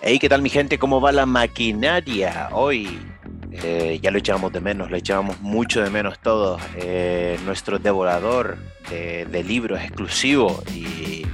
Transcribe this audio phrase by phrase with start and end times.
[0.00, 0.78] Hey, ¿qué tal mi gente?
[0.78, 2.50] ¿Cómo va la maquinaria?
[2.52, 3.00] Hoy
[3.50, 6.62] eh, ya lo echábamos de menos, lo echábamos mucho de menos todos.
[6.76, 8.58] Eh, nuestro devorador
[8.88, 11.24] de, libros exclusivo y,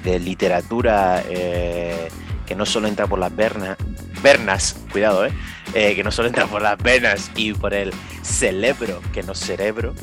[0.00, 2.08] de literatura eh,
[2.44, 3.78] que no solo entra por las vernas,
[4.22, 5.26] vernas, cuidado,
[5.72, 7.90] que no solo entra por las venas y por el
[8.20, 9.94] cerebro, que no cerebro,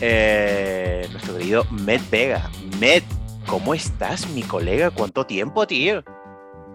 [0.00, 2.48] nuestro querido Med Vega.
[2.78, 3.02] Med,
[3.44, 4.90] ¿cómo estás, mi colega?
[4.90, 6.02] ¿Cuánto tiempo, tío?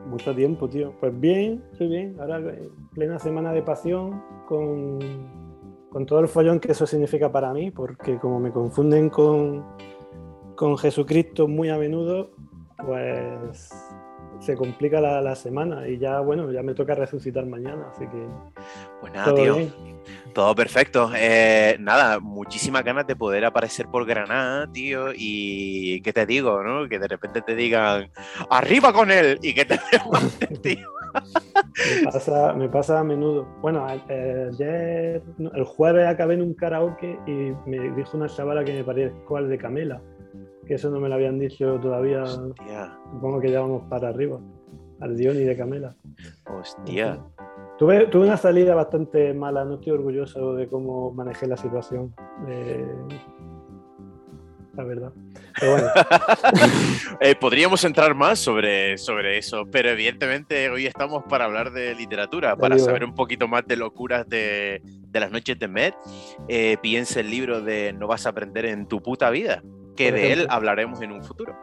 [0.06, 0.94] Mucho tiempo, tío.
[1.00, 2.16] Pues bien, estoy bien.
[2.20, 2.42] Ahora
[2.94, 5.00] plena semana de pasión con,
[5.90, 9.66] con, todo el follón que eso significa para mí, porque como me confunden con,
[10.56, 12.32] con Jesucristo muy a menudo,
[12.86, 13.72] pues
[14.40, 18.28] se complica la, semana y ya, bueno, ya me toca resucitar mañana, así que...
[19.02, 19.56] Pues nada, tío.
[20.36, 21.12] Todo perfecto.
[21.16, 25.14] Eh, nada, muchísimas ganas de poder aparecer por Granada, tío.
[25.16, 26.90] Y qué te digo, ¿no?
[26.90, 28.12] Que de repente te digan,
[28.50, 29.40] ¡arriba con él!
[29.42, 29.80] Y que te
[30.62, 30.90] tío.
[32.58, 33.48] me, pasa, a menudo.
[33.62, 38.84] Bueno, ayer, el jueves acabé en un karaoke y me dijo una chavala que me
[38.84, 40.02] parezco al de Camela.
[40.68, 42.26] Que eso no me lo habían dicho todavía.
[42.26, 44.42] Supongo que ya vamos para arriba.
[45.00, 45.96] Al Dion y de Camela.
[46.46, 47.24] Hostia.
[47.78, 52.14] Tuve, tuve, una salida bastante mala, no estoy orgulloso de cómo manejé la situación.
[52.48, 52.86] Eh,
[54.76, 55.12] la verdad.
[55.60, 55.88] Pero bueno.
[57.22, 62.58] Eh, podríamos entrar más sobre, sobre eso, pero evidentemente hoy estamos para hablar de literatura,
[62.58, 65.94] para saber un poquito más de locuras de, de las noches de Med.
[66.50, 69.64] Eh, piensa el libro de No vas a aprender en tu puta vida
[69.96, 71.56] que de él hablaremos en un futuro.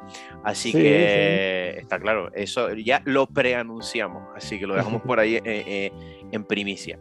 [0.44, 5.42] Así que está claro, eso ya lo preanunciamos, así que lo dejamos por ahí eh,
[5.44, 5.92] eh,
[6.30, 6.98] en primicia.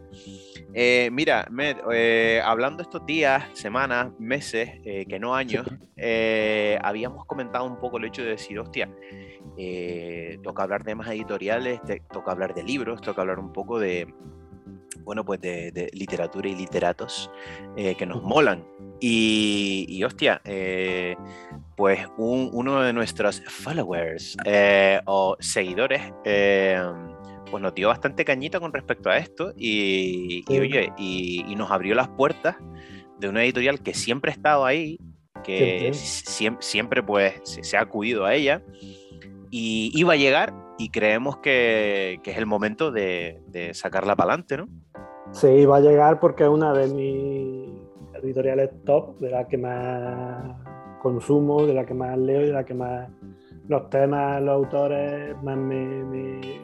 [0.74, 1.76] Eh, mira, Med,
[2.44, 5.66] hablando estos días, semanas, meses, que no años,
[6.82, 8.88] habíamos comentado un poco el hecho de decir, hostia,
[10.42, 11.80] toca hablar de temas editoriales,
[12.12, 14.06] toca hablar de libros, toca hablar un poco de,
[15.04, 17.30] bueno, pues de, literatura y literatos
[17.76, 18.64] que nos molan.
[19.04, 21.16] Y, hostia, eh,
[21.76, 26.80] pues uno de nuestros followers eh, o seguidores eh,
[27.50, 32.08] pues nos dio bastante cañita con respecto a esto y, oye, y, nos abrió las
[32.10, 32.54] puertas
[33.18, 35.00] de una editorial que siempre ha estado ahí,
[35.42, 38.62] que siempre, pues se, ha acudido a ella.
[39.50, 44.56] Y iba a llegar y creemos que, es el momento de, de sacarla para adelante,
[44.56, 44.68] ¿no?
[45.30, 47.70] Sí, va a llegar porque es una de mis
[48.20, 50.56] editoriales top, de las que más
[51.00, 53.08] consumo, de las que más leo y de las que más
[53.68, 56.60] los temas, los autores más me, me,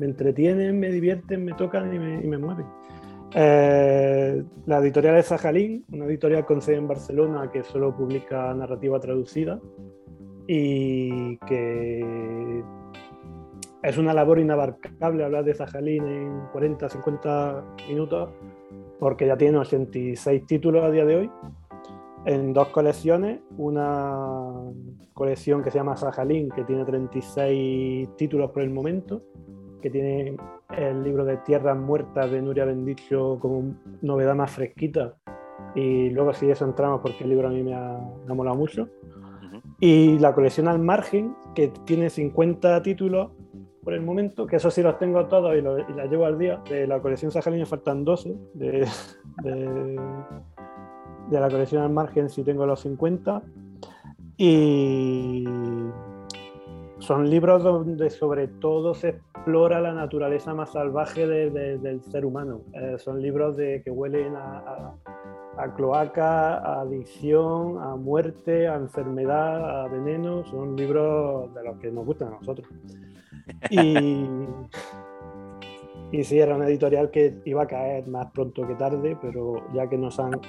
[0.00, 2.66] entretienen, me divierten, me tocan y me, me mueven.
[3.34, 8.98] Eh, la editorial es Sajalín, una editorial con sede en Barcelona que solo publica narrativa
[8.98, 9.60] traducida
[10.48, 12.64] y que
[13.82, 18.30] es una labor inabarcable hablar de Sajalín en 40, 50 minutos
[18.98, 21.30] porque ya tiene 86 títulos a día de hoy,
[22.26, 24.52] en dos colecciones, una
[25.14, 29.22] colección que se llama Sajalín, que tiene 36 títulos por el momento,
[29.80, 30.36] que tiene
[30.76, 35.14] el libro de Tierras Muertas de Nuria Bendicho como novedad más fresquita,
[35.74, 38.56] y luego si eso entramos porque el libro a mí me ha, me ha molado
[38.56, 38.90] mucho,
[39.80, 43.30] y la colección Al Margen, que tiene 50 títulos
[43.92, 46.62] el momento, que eso sí los tengo todos y, la llevo al día.
[46.68, 48.36] De la colección Sajalín faltan 12.
[48.54, 48.86] De,
[49.42, 50.00] de,
[51.30, 53.42] la colección al margen sí tengo los 50.
[54.36, 55.44] Y
[56.98, 62.62] son libros donde sobre todo se explora la naturaleza más salvaje del ser humano.
[62.72, 64.94] Eh, son libros de, que huelen a,
[65.56, 70.44] a, cloaca, a adicción, a muerte, a enfermedad, a veneno.
[70.46, 72.68] Son libros de los que nos gustan a nosotros.
[73.70, 74.46] Y,
[76.12, 79.88] y sí, era una editorial que iba a caer más pronto que tarde, pero ya
[79.88, 80.40] que nos han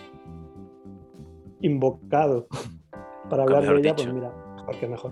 [1.62, 2.48] invocado
[3.30, 5.12] para hablar de ella, pues mira, mejor que mejor.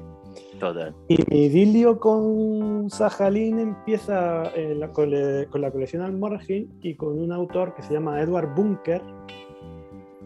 [1.08, 4.52] Y mi idilio con Sajalín empieza
[4.94, 5.12] con,
[5.62, 9.02] la colección Almorgin y con un autor que se llama Edward Bunker.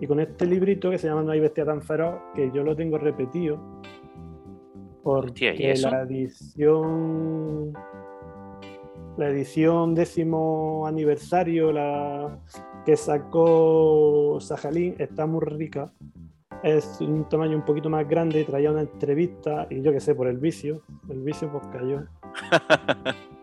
[0.01, 2.75] Y con este librito que se llama No hay bestia tan feroz, que yo lo
[2.75, 3.59] tengo repetido
[5.03, 7.73] porque la edición
[9.17, 12.39] la edición décimo aniversario la
[12.85, 15.93] que sacó Sajalín está muy rica.
[16.63, 20.27] Es un tamaño un poquito más grande traía una entrevista y yo qué sé por
[20.27, 22.05] el vicio el vicio pues cayó.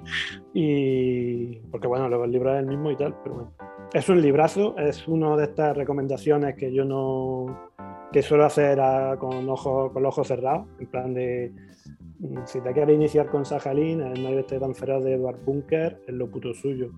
[0.54, 3.52] Y porque bueno luego el libro es el mismo y tal pero bueno.
[3.92, 7.69] Es un librazo es una de estas recomendaciones que yo no
[8.12, 8.78] que suelo hacer
[9.18, 11.52] con, ojos, con los ojos cerrados, en plan de
[12.18, 16.00] mm, si te quieres iniciar con Sajalín, el no este tan feroz de Edward Bunker
[16.06, 16.90] es lo puto suyo.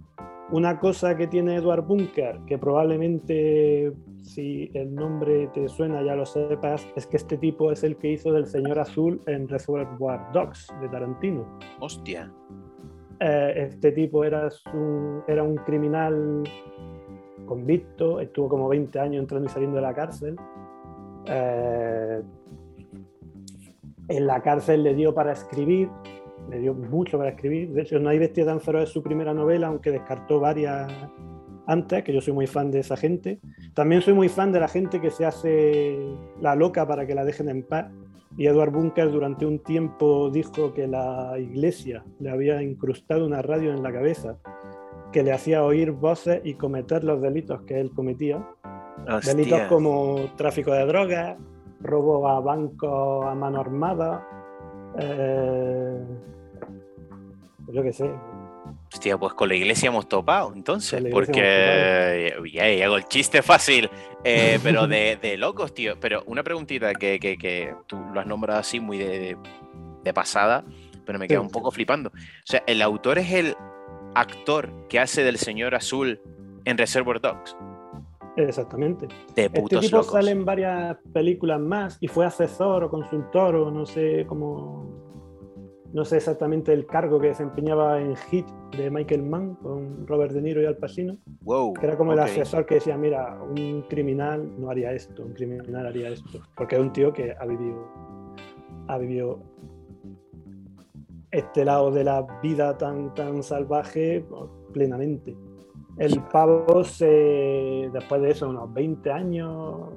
[0.50, 3.92] Una cosa que tiene Edward Bunker, que probablemente
[4.22, 8.12] si el nombre te suena ya lo sepas, es que este tipo es el que
[8.12, 11.58] hizo del Señor Azul en Reservoir Dogs de Tarantino.
[11.80, 12.30] Hostia.
[13.20, 16.42] Eh, este tipo era un, era un criminal
[17.46, 20.36] convicto, estuvo como 20 años entrando y saliendo de la cárcel.
[21.26, 22.22] Eh,
[24.08, 25.88] en la cárcel le dio para escribir,
[26.50, 27.72] le dio mucho para escribir.
[27.72, 30.90] De hecho, No hay bestia tan feroz es su primera novela, aunque descartó varias
[31.66, 33.40] antes, que yo soy muy fan de esa gente.
[33.74, 35.96] También soy muy fan de la gente que se hace
[36.40, 37.90] la loca para que la dejen en paz.
[38.36, 43.72] Y Edward Bunker durante un tiempo dijo que la iglesia le había incrustado una radio
[43.72, 44.38] en la cabeza
[45.12, 48.44] que le hacía oír voces y cometer los delitos que él cometía.
[49.24, 51.36] Delitos como tráfico de drogas,
[51.80, 54.26] robo a bancos a mano armada,
[54.98, 55.98] eh,
[57.68, 58.10] yo qué sé.
[58.92, 63.88] Hostia, pues con la iglesia hemos topado, entonces, porque ya hago el chiste fácil,
[64.22, 65.98] eh, pero de, locos, tío.
[65.98, 69.36] Pero una preguntita que, que, tú lo has nombrado así muy de,
[70.14, 70.64] pasada,
[71.06, 72.10] pero me queda un poco flipando.
[72.10, 73.56] O sea, el autor es el
[74.14, 76.20] actor que hace del señor azul
[76.66, 77.56] en Reservoir Dogs.
[78.36, 79.08] Exactamente.
[79.36, 84.24] este tipo sale en varias películas más y fue asesor o consultor o no sé
[84.26, 85.00] cómo.
[85.92, 88.46] No sé exactamente el cargo que desempeñaba en Hit
[88.78, 91.18] de Michael Mann con Robert De Niro y Al Pacino.
[91.42, 95.34] Wow, que era como el asesor que decía: Mira, un criminal no haría esto, un
[95.34, 96.40] criminal haría esto.
[96.56, 97.86] Porque es un tío que ha vivido,
[98.88, 99.40] ha vivido
[101.30, 104.24] este lado de la vida tan, tan salvaje
[104.72, 105.36] plenamente.
[105.98, 109.90] El pavo se, después de eso, unos 20 años,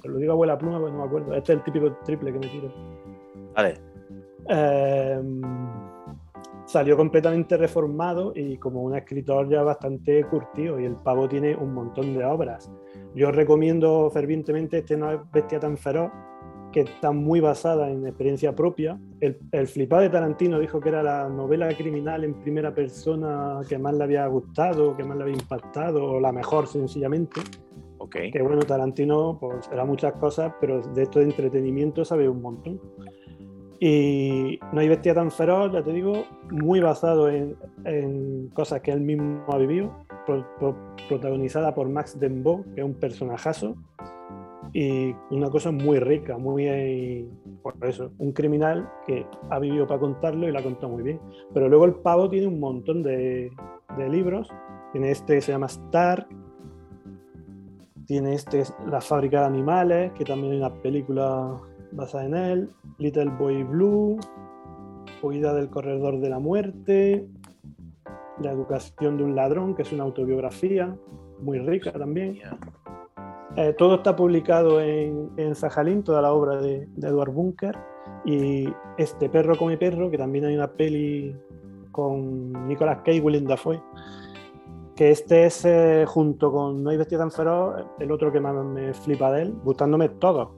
[0.00, 2.38] te lo digo abuela pluma, pues no me acuerdo, este es el típico triple que
[2.38, 2.72] me tiro.
[3.54, 3.74] Vale.
[4.48, 5.40] Em,
[6.66, 11.74] salió completamente reformado y como un escritor ya bastante curtido y el pavo tiene un
[11.74, 12.70] montón de obras.
[13.14, 16.12] Yo recomiendo fervientemente este No es bestia tan feroz
[16.72, 18.98] que está muy basada en experiencia propia.
[19.20, 23.78] El, el flipado de Tarantino dijo que era la novela criminal en primera persona que
[23.78, 27.40] más le había gustado, que más le había impactado, o la mejor sencillamente.
[27.98, 28.30] Okay.
[28.30, 32.80] Que bueno, Tarantino pues era muchas cosas, pero de esto de entretenimiento sabe un montón.
[33.82, 38.92] Y No hay bestia tan feroz, ya te digo, muy basado en, en cosas que
[38.92, 40.04] él mismo ha vivido,
[41.08, 43.76] protagonizada por Max Dembo, que es un personajazo
[44.72, 47.28] y una cosa muy rica, muy
[47.62, 51.20] por eso, un criminal que ha vivido para contarlo y la ha contado muy bien.
[51.52, 53.50] Pero luego el pavo tiene un montón de,
[54.10, 54.48] libros.
[54.92, 56.26] Tiene este que se llama Star,
[58.06, 61.56] tiene este La fábrica de animales, que también hay una película
[61.92, 64.18] basada en él, Little Boy Blue,
[65.22, 67.26] Huida del corredor de la muerte,
[68.40, 70.96] La educación de un ladrón, que es una autobiografía
[71.40, 72.38] muy rica también.
[73.56, 77.76] Eh, todo está publicado en, en Sajalín, toda la obra de, Edward Bunker.
[78.24, 81.34] Y este Perro come perro, que también hay una peli
[81.90, 83.82] con Nicolas Cage y Willem Dafoe.
[84.94, 88.54] Que este es, eh, junto con No hay bestia tan feroz, el otro que más
[88.64, 90.54] me flipa de él, gustándome todo.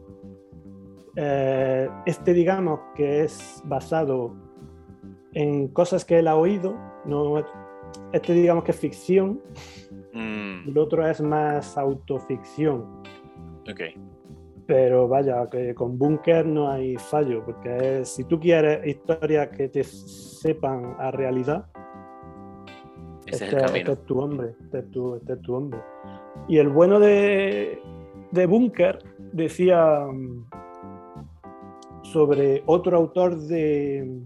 [1.16, 4.34] Eh, este, digamos, que es basado
[5.32, 6.74] en cosas que él ha oído.
[7.04, 7.42] No,
[8.12, 9.40] este, digamos, que es ficción
[10.12, 10.69] Mm.
[10.69, 13.02] El otro es más autoficción.
[13.71, 13.81] Ok.
[14.66, 19.83] Pero vaya, que con Bunker no hay fallo, porque si tú quieres historias que te
[19.83, 21.66] sepan a realidad,
[23.26, 25.81] este, este, es tu hombre, este es tu, este tu hombre.
[26.49, 27.81] Y el bueno de,
[28.31, 28.99] de Bunker
[29.33, 30.45] decía mm,
[32.02, 34.21] sobre otro autor de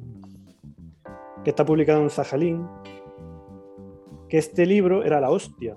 [1.45, 2.66] que está publicado en Sajalín,
[4.28, 5.76] que este libro era la hostia.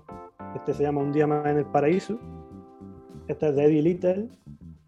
[0.56, 2.20] Este se llama Un día más en el paraíso.
[3.28, 4.30] Este es de Eddie Little.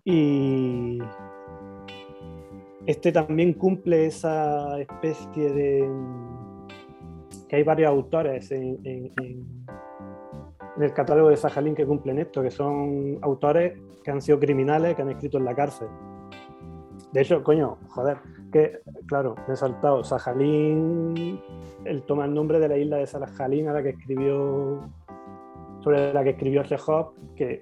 [0.04, 1.00] Y
[2.88, 5.90] este también cumple esa especie de...
[7.48, 9.12] que hay varios autores en,
[10.80, 15.04] el catálogo de Sajalín que cumplen esto, que son autores que han sido criminales, que
[15.04, 15.88] han escrito en la cárcel.
[17.12, 18.18] De hecho, coño, joder,
[18.52, 20.04] que, claro, me he saltado.
[20.04, 21.40] Sajalín,
[21.86, 24.82] él toma el nombre de la isla de Sajalín a la que escribió,
[25.82, 27.62] sobre la que escribió Chekhov, que,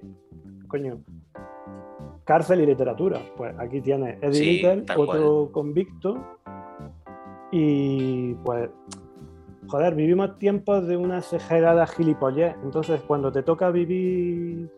[0.68, 1.00] coño,
[2.24, 3.20] cárcel y literatura.
[3.36, 6.38] Pues aquí tiene Eddie Little, otro convicto,
[7.50, 8.70] y pues,
[9.66, 12.54] joder, vivimos tiempos de una exagerada gilipollez.
[12.62, 14.70] Entonces, cuando te toca vivir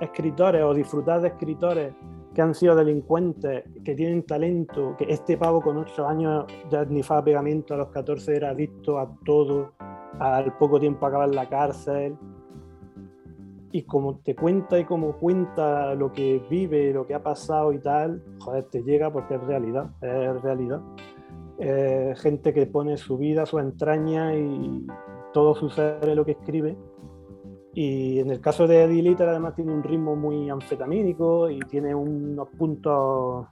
[0.00, 1.94] escritores o disfrutar de escritores
[2.36, 7.02] que han sido delincuentes, que tienen talento, que este pavo con 8 años ya ni
[7.02, 9.72] fa pegamento, a los 14 era adicto a todo,
[10.18, 12.14] al poco tiempo acaba en la cárcel.
[13.72, 17.78] Y como te cuenta y como cuenta lo que vive, lo que ha pasado y
[17.78, 20.82] tal, joder, te llega porque es realidad, es realidad.
[22.16, 24.86] gente que pone su vida, su entraña y
[25.32, 26.76] todo sucede lo que escribe
[27.78, 31.94] y en el caso de Eddie Litter, además, tiene un ritmo muy anfetamínico y tiene
[31.94, 33.48] unos puntos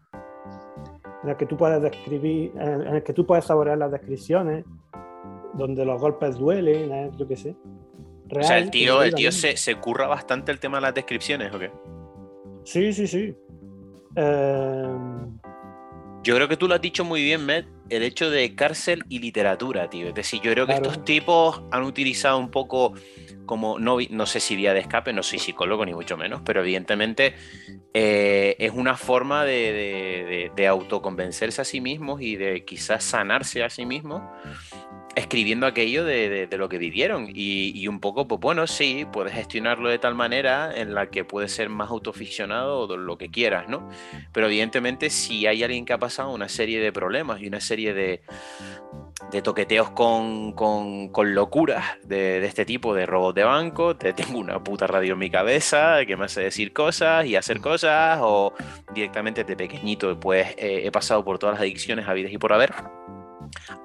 [1.23, 4.65] en el que tú puedes describir, en el que tú puedes saborear las descripciones,
[5.53, 7.11] donde los golpes duelen, ¿eh?
[7.19, 7.55] yo qué sé.
[8.35, 11.55] o sea, el tío, el tío se, se, curra bastante el tema de las descripciones,
[11.55, 11.71] ¿o qué?
[12.65, 13.37] Sí, sí, sí.
[14.17, 14.89] Eh...
[16.23, 19.19] Yo creo que tú lo has dicho muy bien, Matt, el hecho de cárcel y
[19.19, 20.09] literatura, tío.
[20.09, 22.95] Es decir, yo creo que estos tipos han utilizado un poco
[23.47, 26.61] como, no, no sé si vía de escape, no soy psicólogo ni mucho menos, pero
[26.61, 27.35] evidentemente
[27.93, 33.71] eh, es una forma de, de, autoconvencerse a sí mismos y de quizás sanarse a
[33.71, 34.23] sí mismos
[35.17, 39.99] escribiendo aquello de, lo que vivieron y, un poco, pues bueno, sí, puedes gestionarlo de
[39.99, 43.89] tal manera en la que puede ser más autoficcionado o lo que quieras, ¿no?
[44.33, 47.95] Pero evidentemente si hay alguien que ha pasado una serie de problemas y una serie
[47.95, 48.23] de,
[49.35, 54.39] de toqueteos con, con, con locuras de, este tipo de robot de banco, te tengo
[54.39, 58.55] una puta radio en mi cabeza que me hace decir cosas y hacer cosas o
[58.95, 62.73] directamente de pequeñito pues he pasado por todas las adicciones habidas y por haber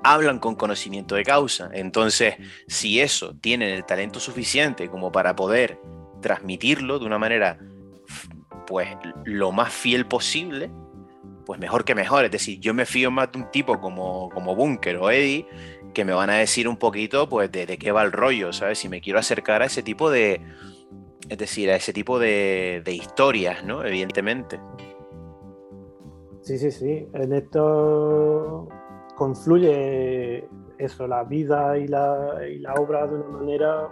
[0.04, 1.70] hablan con conocimiento de causa.
[1.74, 2.36] Entonces,
[2.68, 5.80] si eso tienen el talento suficiente como para poder
[6.22, 7.60] transmitirlo de una manera,
[8.68, 8.90] pues,
[9.26, 10.72] lo más fiel posible,
[11.50, 12.26] pues mejor que mejor.
[12.26, 15.48] Es decir, yo me fío más de un tipo como, como Bunker o Eddie,
[15.96, 18.78] que me van a decir un poquito, pues, de, qué va el rollo, ¿sabes?
[18.78, 20.42] Si me quiero acercar a ese tipo de,
[21.28, 23.84] es decir, a ese tipo de, de historias, ¿no?
[23.84, 24.60] Evidentemente.
[26.42, 27.08] Sí, sí, sí.
[27.16, 28.70] En esto
[29.16, 33.90] confluye eso, la vida y la, y la obra de una manera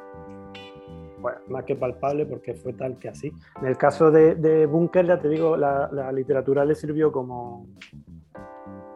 [1.27, 3.31] bueno, más que palpable porque fue tal que así.
[3.61, 7.67] En el caso de, de Bunker, ya te digo, la, la, literatura le sirvió como,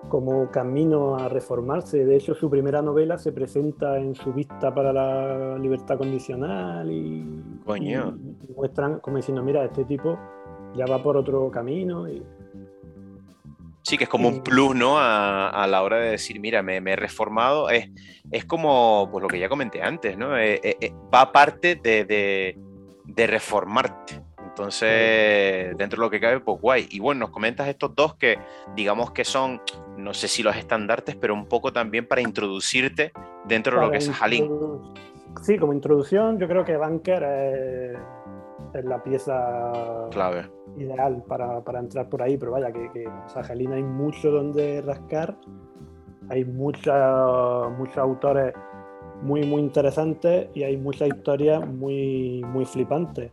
[0.07, 2.05] como camino a reformarse.
[2.05, 7.59] De hecho, su primera novela se presenta en su vista para la libertad condicional y,
[7.65, 8.17] Coño.
[8.47, 10.17] y muestran como diciendo, mira, este tipo
[10.73, 12.09] ya va por otro camino.
[12.09, 12.23] Y,
[13.83, 14.97] Sí, que es como un plus, ¿no?
[14.97, 17.69] A, la hora de decir, mira, me, he reformado.
[17.69, 17.89] Es,
[18.31, 20.38] es como pues, lo que ya comenté antes, ¿no?
[20.38, 22.57] Eh, eh, eh, va aparte de, de,
[23.05, 24.21] de, reformarte.
[24.39, 26.88] Entonces, dentro de lo que cabe, pues guay.
[26.91, 28.38] Y bueno, nos comentas estos dos que
[28.75, 29.61] digamos que son,
[29.97, 33.11] no sé si los estandartes, pero un poco también para introducirte
[33.45, 34.51] dentro de lo que es Jalín.
[35.41, 37.97] Sí, como introducción, yo creo que Banker es
[38.73, 40.49] es la pieza clave.
[40.77, 45.37] ideal para, para, entrar por ahí, pero vaya, que, que Sajalina hay mucho donde rascar,
[46.29, 48.53] hay mucha, muchos autores
[49.21, 53.31] muy, muy interesantes y hay muchas historias muy, muy flipantes.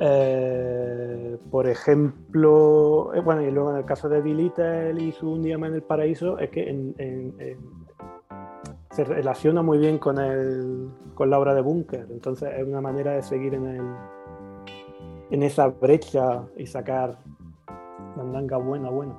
[0.00, 4.52] Eh, por ejemplo, eh, bueno, y luego en el caso de Billy
[4.98, 7.34] y su Un día en el paraíso, es que en, en,
[8.90, 13.12] se relaciona muy bien con, el, con la obra de Bunker, entonces es una manera
[13.12, 13.82] de seguir en el,
[15.30, 17.18] en esa brecha y sacar
[18.16, 19.16] mandanga buena, buena.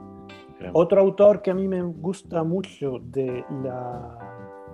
[0.73, 4.17] Otro autor que a mí me gusta mucho de la,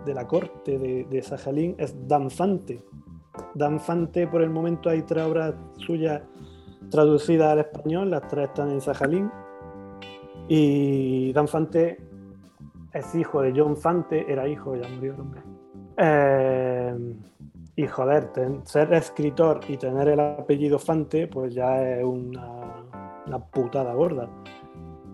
[0.04, 2.84] de la corte de, de Sajalín es Danfante.
[3.54, 6.24] Danfante, por el momento, hay tres obras suyas
[6.90, 9.32] traducidas al español, las tres están en Sajalín.
[10.48, 11.98] Y Danfante
[12.94, 15.42] es hijo de John Fante, era hijo, ya murió el hombre.
[15.98, 16.96] Eh,
[17.78, 18.32] y joder,
[18.64, 22.84] ser escritor y tener el apellido Fante, pues ya es una,
[23.28, 24.30] una, putada gorda.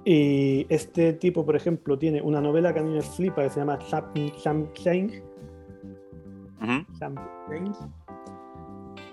[0.05, 3.59] Y este tipo, por ejemplo, tiene una novela que a mí me flipa que se
[3.59, 5.23] llama Champagne.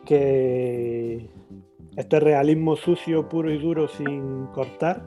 [0.05, 1.31] Que
[1.97, 5.03] esto es realismo sucio, puro y duro, sin cortar.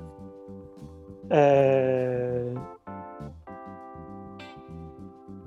[1.29, 2.53] Eh,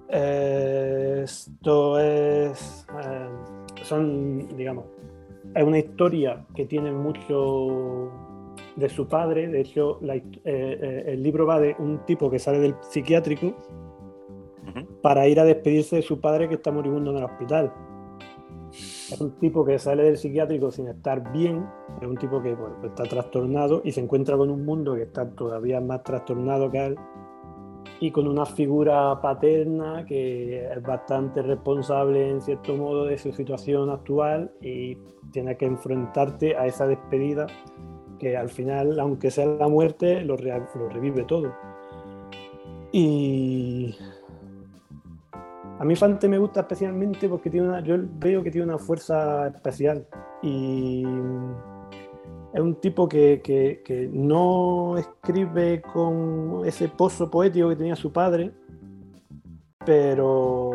[0.08, 2.83] esto es.
[3.02, 3.28] Eh,
[3.82, 4.84] son, digamos.
[5.54, 8.10] Es una historia que tiene mucho
[8.76, 9.48] de su padre.
[9.48, 13.54] De hecho, eh, eh, el libro va de un tipo que sale del psiquiátrico
[15.02, 17.72] para ir a despedirse de su padre que está moribundo en el hospital.
[18.70, 21.64] Es un tipo que sale del psiquiátrico sin estar bien,
[22.00, 25.80] es un tipo que está trastornado y se encuentra con un mundo que está todavía
[25.80, 26.98] más trastornado que él
[28.00, 33.90] y con una figura paterna que es bastante responsable en cierto modo de su situación
[33.90, 34.96] actual y
[35.32, 37.46] tiene que enfrentarte a esa despedida
[38.18, 41.52] que al final, aunque sea la muerte, lo, lo revive todo.
[42.92, 43.96] Y
[45.78, 49.48] a mí Fante me gusta especialmente porque tiene una, yo veo que tiene una fuerza
[49.48, 50.06] especial
[50.42, 51.04] y
[52.54, 58.52] es un tipo que, que, no escribe con ese pozo poético que tenía su padre,
[59.84, 60.70] pero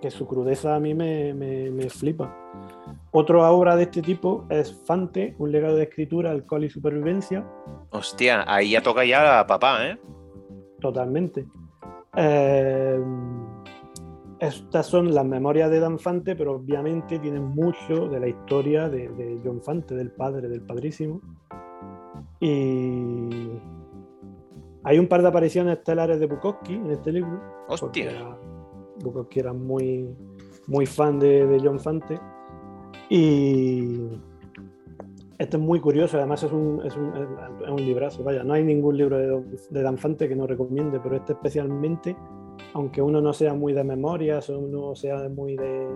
[0.00, 2.34] que su crudeza a mí me, me, me flipa.
[3.10, 7.46] Otra obra de este tipo es Fante, un legado de escritura, alcohol y supervivencia.
[7.90, 9.98] Hostia, ahí ya toca ya a papá, ¿eh?
[10.80, 11.44] Totalmente.
[12.16, 12.98] Eh,
[14.38, 19.40] estas son las memorias de Dan Fante, pero obviamente tienen mucho de la historia de,
[19.42, 21.20] John Fante, del padre, del padrísimo.
[22.40, 23.48] Y
[24.84, 27.40] hay un par de apariciones estelares de Bukowski en este libro.
[27.68, 28.36] Hostia.
[29.02, 30.14] Bukowski era muy,
[30.66, 32.20] muy fan de, John Fante.
[33.08, 34.00] Y
[35.38, 37.12] este es muy curioso, además es un, es un,
[37.64, 38.22] es un librazo.
[38.22, 42.14] Vaya, no hay ningún libro de, de Dan Fante que no recomiende, pero este especialmente
[42.74, 45.88] aunque uno no sea muy de memorias uno sea muy de,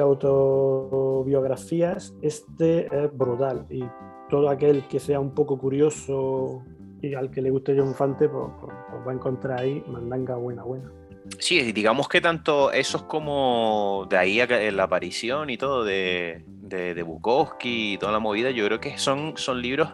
[0.00, 3.66] autobiografías, este es brutal.
[3.70, 3.84] Y
[4.28, 6.62] todo aquel que sea un poco curioso
[7.00, 10.36] y al que le guste John Fante, pues, pues, pues va a encontrar ahí mandanga
[10.36, 10.92] buena, buena.
[11.38, 14.40] Sí, digamos que tanto esos como de ahí
[14.72, 19.34] la aparición y todo de, de, Bukowski y toda la movida, yo creo que son,
[19.36, 19.88] son libros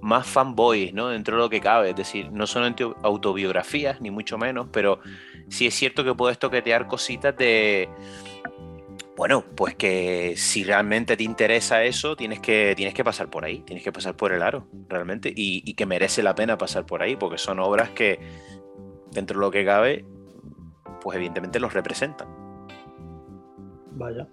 [0.00, 1.08] más fanboys, ¿no?
[1.08, 5.00] Dentro de lo que cabe, es decir, no son autobiografías, ni mucho menos, pero
[5.48, 7.88] sí es cierto que puedes toquetear cositas de,
[9.16, 13.60] bueno, pues que si realmente te interesa eso, tienes que, tienes que pasar por ahí,
[13.60, 17.02] tienes que pasar por el aro, realmente, y, y que merece la pena pasar por
[17.02, 18.20] ahí, porque son obras que,
[19.10, 20.04] dentro de lo que cabe,
[21.00, 22.28] pues evidentemente los representan.
[23.92, 24.28] Vaya.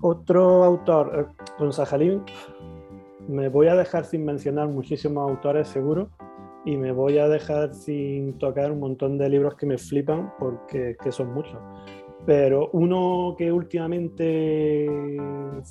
[0.00, 2.24] Otro autor, con eh, Sajalín,
[3.28, 6.08] me voy a dejar sin mencionar muchísimos autores seguro
[6.64, 10.96] y me voy a dejar sin tocar un montón de libros que me flipan porque
[11.02, 11.58] que son muchos.
[12.24, 14.86] Pero uno que últimamente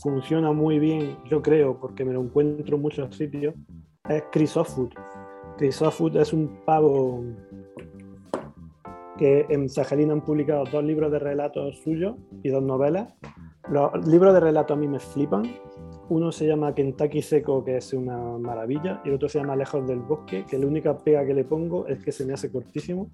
[0.01, 3.55] funciona muy bien, yo creo, porque me lo encuentro en muchos sitios,
[4.09, 4.91] es Chris Offwood.
[5.57, 7.23] Chris Offwood es un pavo
[9.17, 13.13] que en Sajalín han publicado dos libros de relatos suyos y dos novelas.
[13.69, 15.43] Los libros de relatos a mí me flipan,
[16.11, 19.87] uno se llama Kentucky Seco, que es una maravilla, y el otro se llama Lejos
[19.87, 23.09] del Bosque, que la única pega que le pongo es que se me hace cortísimo.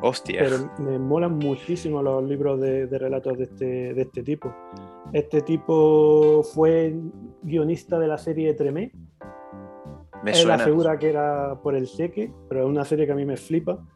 [0.00, 0.40] Hostia.
[0.44, 4.54] Pero me molan muchísimo los libros de, relatos de este, de este tipo.
[5.12, 6.94] Este tipo fue
[7.42, 8.90] guionista de la serie Tremé.
[10.24, 13.26] Me Él asegura que era por el seque, pero es una serie que a mí
[13.26, 13.86] me flipa.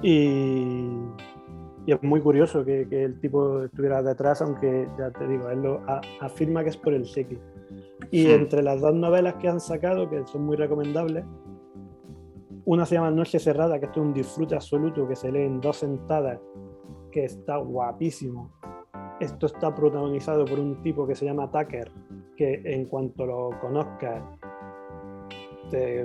[0.00, 0.90] Y
[1.86, 5.60] y es muy curioso que, que, el tipo estuviera detrás, aunque ya te digo, él
[5.60, 5.82] lo
[6.20, 7.38] afirma que es por el sequi.
[8.14, 11.24] Y entre las dos novelas que han sacado, que son muy recomendables,
[12.64, 15.60] una se llama Noche Cerrada, que esto es un disfrute absoluto, que se lee en
[15.60, 16.38] dos sentadas,
[17.10, 18.52] que está guapísimo.
[19.18, 21.90] Esto está protagonizado por un tipo que se llama Tucker,
[22.36, 24.22] que en cuanto lo conozcas
[25.70, 26.04] te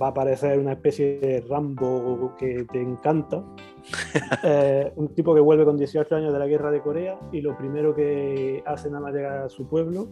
[0.00, 3.44] va a parecer una especie de Rambo que te encanta.
[4.44, 7.56] Eh, un tipo que vuelve con 18 años de la guerra de Corea y lo
[7.56, 10.08] primero que hace nada más llegar a su pueblo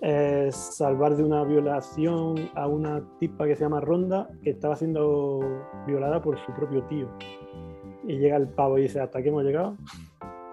[0.00, 5.40] es salvar de una violación a una tipa que se llama Ronda que estaba siendo
[5.86, 7.08] violada por su propio tío.
[8.06, 9.76] Y llega el pavo y dice, hasta aquí hemos llegado.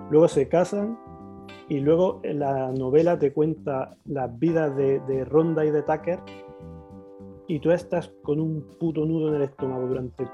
[0.10, 0.98] Luego se casan
[1.70, 6.20] y luego la novela te cuenta las vidas de, de Ronda y de Tucker
[7.48, 10.26] y tú estás con un puto nudo en el estómago durante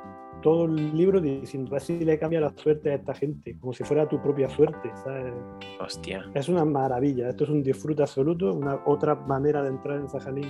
[0.42, 4.08] todo el libro diciendo así le cambia la suerte a esta gente, como si fuera
[4.08, 4.92] tu propia suerte.
[5.04, 5.34] ¿sabes?
[5.80, 6.26] Hostia.
[6.34, 10.50] Es una maravilla, esto es un disfrute absoluto, una otra manera de entrar en Sajalín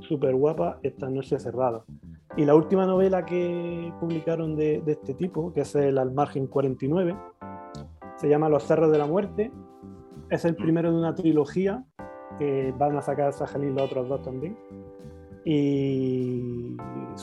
[0.00, 1.84] súper guapa, esta noche cerrada.
[2.36, 6.46] Y la última novela que publicaron de, de, este tipo, que es el Al Margen
[6.46, 7.16] 49,
[8.16, 9.50] se llama Los Cerros de la Muerte.
[10.30, 10.56] Es el mm.
[10.56, 11.84] primero de una trilogía
[12.38, 14.56] que van a sacar Sajalín los otros dos también
[15.50, 16.37] y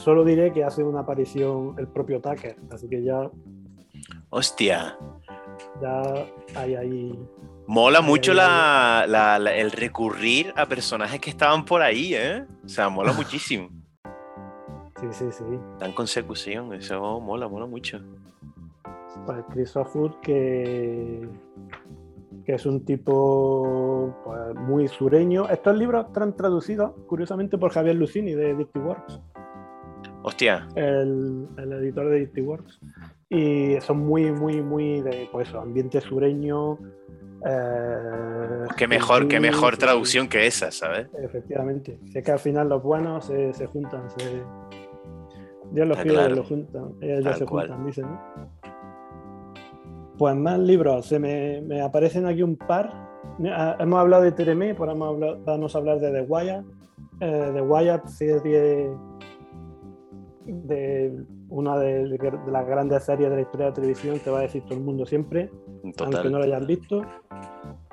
[0.06, 3.28] solo diré que hace una aparición el propio Tucker, así que ya.
[4.30, 4.96] Hostia.
[5.82, 6.00] Ya
[6.54, 7.18] hay ahí.
[7.66, 12.44] Mola mucho el recurrir a personajes que estaban por ahí, ¿eh?
[12.64, 13.68] O sea, mola muchísimo.
[15.00, 15.44] Sí, sí, sí.
[15.80, 18.00] Dan consecución, eso mola, mola mucho.
[19.26, 19.74] Pues Chris
[20.22, 21.28] que
[22.44, 25.48] que es un tipo pues, muy sureño.
[25.48, 29.20] Estos libros están traducidos, curiosamente, por Javier Lucini de Dirty Works.
[30.26, 30.66] Hostia.
[30.74, 32.80] El, editor de Dirty Works.
[33.28, 36.80] Y son muy, muy, muy de pues, ambiente sureño.
[37.48, 41.06] Eh, qué mejor, qué mejor traducción que esa, ¿sabes?
[41.22, 42.00] Efectivamente.
[42.12, 44.42] es que al final los buenos se, se juntan, se...
[45.70, 48.06] Dios los pide, los juntan, ellos se juntan, dicen.
[50.18, 52.92] Pues más libros, se me, me, aparecen aquí un par.
[53.78, 56.64] Hemos hablado de Teremé, pues vamos a hablar de The Wire.
[57.20, 58.90] Eh, The Wire, serie
[60.46, 61.12] de
[61.48, 64.62] una de, las grandes series de la historia de la televisión, te va a decir
[64.62, 65.50] todo el mundo siempre,
[65.98, 67.04] aunque no lo hayan visto,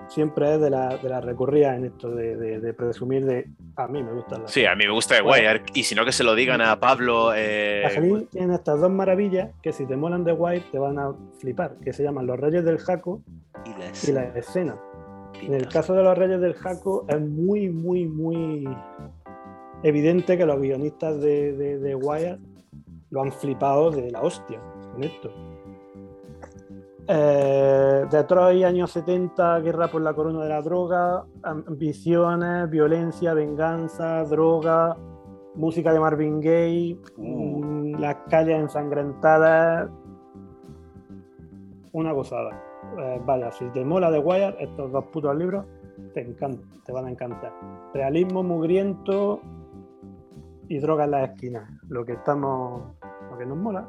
[0.07, 4.13] siempre es de las de la recurridas en esto de, presumir de a mí me
[4.13, 6.35] gusta la Sí, a mí me gusta The Wire, y si no que se lo
[6.35, 7.33] digan a Pablo.
[7.35, 7.83] Eh...
[7.83, 11.77] La tiene estas dos maravillas que si te molan The Wire te van a flipar,
[11.83, 13.21] que se llaman Los Reyes del Jaco
[13.65, 14.75] y la escena.
[15.41, 18.67] En el caso de Los Reyes del Jaco es muy, muy, muy
[19.83, 22.39] evidente que los guionistas de, de, Wire
[23.09, 24.59] lo han flipado de la hostia
[24.91, 25.29] con esto.
[27.07, 34.95] Eh, Detroit, años 70, guerra por la corona de la droga, ambiciones, violencia, venganza, droga,
[35.55, 39.89] música de Marvin Gaye, mm, las calles ensangrentadas.
[41.91, 42.51] Una gozada.
[42.97, 45.65] Eh, vaya, si te mola de Wire, estos dos putos libros
[46.13, 47.51] te, encantan, te van a encantar.
[47.93, 49.41] Realismo mugriento,
[50.73, 51.69] y droga en las esquinas.
[51.87, 52.81] Lo que estamos.
[53.29, 53.87] Lo que nos mola.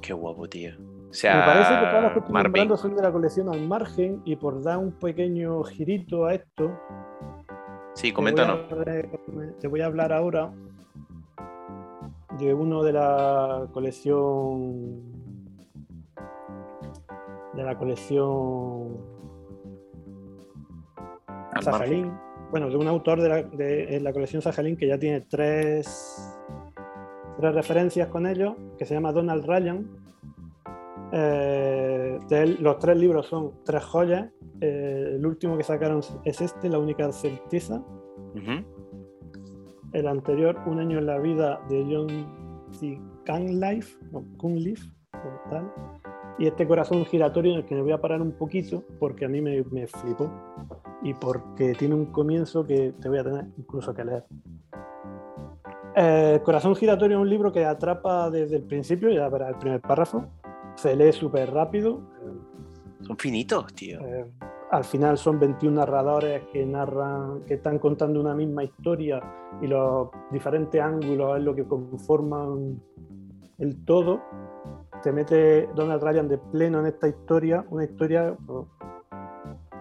[0.00, 0.72] Qué guapo, tío.
[1.10, 3.60] O sea, Me parece que todas las que estoy nombrando son de la colección al
[3.68, 6.72] margen y por dar un pequeño girito a esto.
[7.92, 8.60] Sí, coméntanos.
[9.60, 10.50] Te voy a hablar ahora
[12.38, 15.02] de uno de la colección.
[17.52, 18.96] De la colección.
[21.60, 22.10] Sajalín
[22.52, 26.38] bueno, de un autor de la, de, la colección Sajalín que ya tiene tres,
[27.38, 29.88] tres referencias con ellos, que se llama Donald Ryan.
[31.12, 32.20] Eh,
[32.60, 34.30] los tres libros son tres joyas.
[34.60, 37.82] Eh, el último que sacaron es este, La única certeza.
[39.94, 43.00] El anterior, Un año en la vida de John C.
[43.26, 44.90] Cunliffe, o Cunliffe,
[45.48, 45.72] tal.
[46.38, 49.28] Y este corazón giratorio en el que me voy a parar un poquito porque a
[49.28, 50.30] mí me, me flipó
[51.02, 54.24] y porque tiene un comienzo que te voy a tener incluso que leer.
[55.94, 59.80] Eh, Corazón Giratorio es un libro que atrapa desde el principio, ya para el primer
[59.80, 60.24] párrafo.
[60.76, 62.00] Se lee súper rápido.
[63.02, 64.00] Son finitos, tío.
[64.00, 64.26] Eh,
[64.70, 69.20] al final son 21 narradores que narran, que están contando una misma historia
[69.60, 72.80] y los diferentes ángulos es lo que conforman
[73.58, 74.22] el todo.
[75.02, 78.34] Te mete Donald Ryan de pleno en esta historia, una historia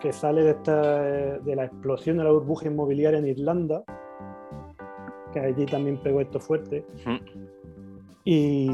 [0.02, 3.84] que sale de, esta, de la explosión de la burbuja inmobiliaria en Irlanda,
[5.32, 6.86] que allí también pegó esto fuerte.
[8.24, 8.68] Y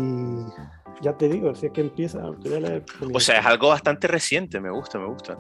[1.01, 2.23] ya te digo, si es que empieza.
[3.13, 5.37] o sea, es algo bastante reciente, me gusta, me gusta.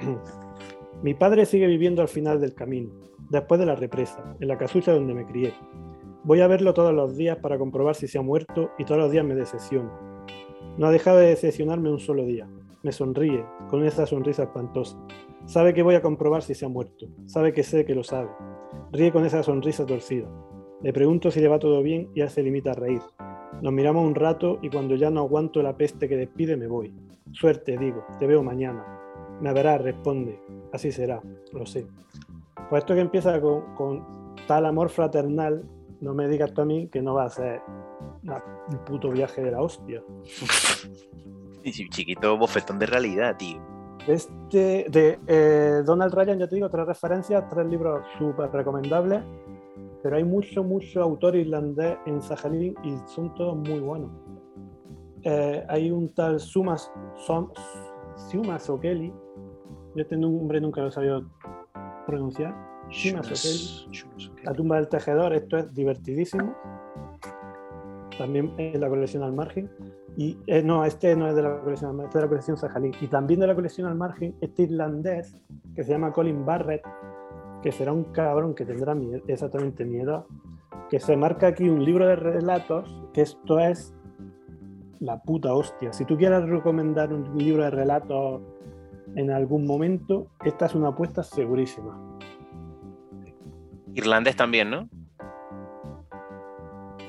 [1.02, 2.90] Mi padre sigue viviendo al final del camino,
[3.28, 5.52] después de la represa, en la casucha donde me crié.
[6.22, 9.10] Voy a verlo todos los días para comprobar si se ha muerto y todos los
[9.10, 9.92] días me decepciona.
[10.78, 12.48] No ha dejado de decepcionarme un solo día.
[12.84, 14.98] Me sonríe, con esa sonrisa espantosa.
[15.46, 17.06] Sabe que voy a comprobar si se ha muerto.
[17.24, 18.28] Sabe que sé que lo sabe.
[18.92, 20.28] Ríe con esa sonrisa torcida.
[20.82, 23.00] Le pregunto si le va todo bien y él se limita a reír.
[23.62, 26.94] Nos miramos un rato y cuando ya no aguanto la peste que despide me voy.
[27.32, 28.84] Suerte, digo, te veo mañana.
[29.40, 30.38] Me verás, responde.
[30.70, 31.22] Así será,
[31.54, 31.86] lo sé.
[32.68, 34.04] Pues esto que empieza con,
[34.46, 35.64] tal amor fraternal,
[36.02, 37.62] no me digas tú a mí que no va a ser
[38.24, 40.02] un puto viaje de la hostia.
[41.72, 43.60] Chiquito bofetón de realidad, tío.
[44.06, 49.22] Este, de eh, Donald Ryan, ya te digo, tres referencias, tres libros súper recomendables,
[50.02, 54.10] pero hay mucho, mucho autor irlandés en Sajalín y son todos muy buenos.
[55.22, 56.92] Eh, hay un tal Sumas,
[58.30, 59.10] Sumas O'Kelly,
[59.94, 61.24] yo este nombre nunca lo he sabido
[62.06, 62.54] pronunciar.
[62.90, 64.42] Sumas O'Kelly.
[64.42, 66.54] La tumba del tejedor, esto es divertidísimo.
[68.18, 69.70] También en la colección al margen.
[70.16, 72.92] Y eh, no, este no es de la colección, este es de la colección Sajalín.
[73.00, 75.34] Y también de la colección al margen, este irlandés
[75.74, 76.82] que se llama Colin Barrett,
[77.62, 78.96] que será un cabrón que tendrá
[79.26, 80.26] exactamente miedo,
[80.90, 83.94] que se marca aquí un libro de relatos, que esto es
[85.00, 85.92] la puta hostia.
[85.92, 88.42] Si tú quieres recomendar un libro de relatos
[89.16, 92.18] en algún momento, esta es una apuesta segurísima.
[93.94, 94.88] Irlandés también, ¿no?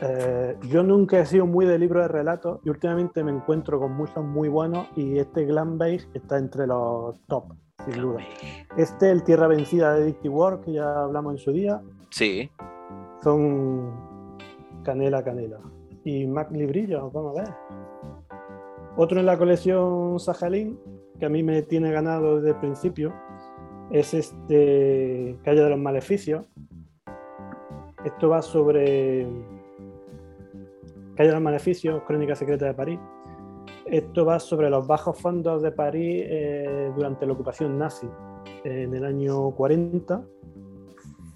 [0.02, 3.94] Eh, yo nunca he sido muy de libros de relatos y últimamente me encuentro con
[3.94, 7.54] muchos muy buenos y este Glanbase está entre los top,
[7.86, 8.22] sin duda.
[8.78, 11.82] Este, el Tierra Vencida de Dicty War, que ya hablamos en su día.
[12.10, 12.50] Sí.
[13.24, 14.38] Son
[14.84, 15.60] canela, canela.
[16.04, 17.54] Y Mac Librillo, vamos a ver.
[18.98, 20.80] Otro en la colección Sajalín,
[21.20, 23.14] que a mí me tiene ganado desde el principio
[23.92, 26.48] es este Calle de los Maleficios.
[28.04, 29.28] Esto va sobre
[31.16, 33.00] Calle de los Maleficios, Crónica Secreta de París.
[33.86, 38.08] Esto va sobre los bajos fondos de París eh, durante la ocupación nazi
[38.64, 40.24] en el año 40.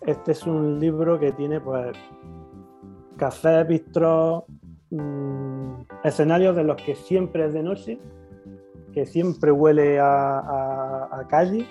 [0.05, 1.95] Este es un libro que tiene pues
[3.17, 4.43] cafés, bistros,
[4.89, 7.99] mm, escenarios de los que siempre es de noche,
[8.93, 11.65] que siempre huele a, calle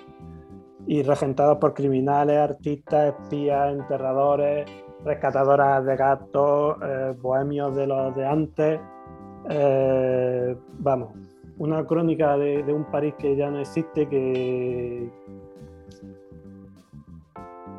[0.86, 4.70] y regentados por criminales, artistas, espías, enterradores,
[5.04, 8.80] rescatadoras de gatos, eh, bohemios de los de antes.
[9.50, 11.10] Eh, vamos,
[11.58, 15.10] una crónica de, un París que ya no existe, que,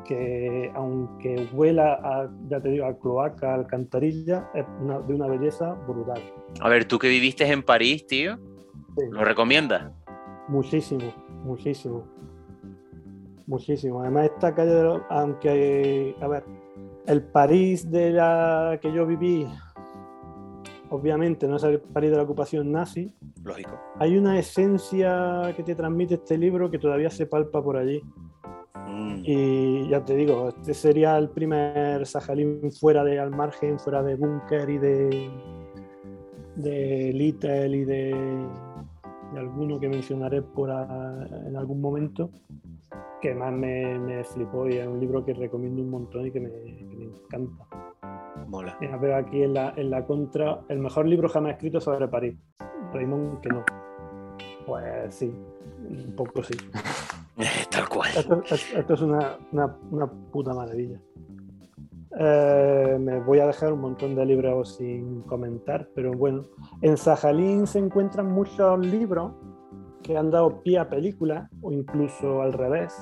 [0.05, 4.65] que aunque huela a, ya te digo, a cloaca, a alcantarilla, es
[5.07, 6.21] de una belleza brutal.
[6.61, 8.37] A ver, tú que viviste en París, tío,
[9.11, 9.91] ¿lo recomiendas?
[10.47, 12.03] Muchísimo, muchísimo.
[13.49, 14.01] Muchísimo.
[14.01, 16.43] Además, esta calle, aunque, a ver,
[17.09, 19.45] el París de la que yo viví
[20.89, 23.13] obviamente no es el París de la ocupación nazi.
[23.43, 23.79] Lógico.
[23.99, 28.01] Hay una esencia que te transmite este libro que todavía se palpa por allí.
[28.87, 29.21] Mm.
[29.23, 34.15] Y ya te digo, este sería el primer Sajalín fuera de al margen, fuera de
[34.15, 35.29] Bunker y de,
[36.55, 38.47] de Little y de,
[39.37, 42.31] alguno que mencionaré por en algún momento,
[43.21, 46.39] que más me, flipó y es un libro que recomiendo un montón y me, que
[46.39, 47.67] me encanta.
[48.47, 48.77] Mola.
[49.01, 52.35] Veo aquí en la, en la contra, el mejor libro jamás escrito sobre París.
[52.93, 53.63] Raymond, que no.
[54.65, 55.33] Pues sí,
[55.89, 56.55] un poco sí.
[57.69, 58.09] Tal cual.
[58.15, 60.99] Esto, es una, una, puta maravilla.
[62.19, 66.43] Eh, me voy a dejar un montón de libros sin comentar, pero bueno,
[66.81, 69.33] en Sajalín se encuentran muchos libros
[70.01, 72.93] que han dado pie a películas o incluso al revés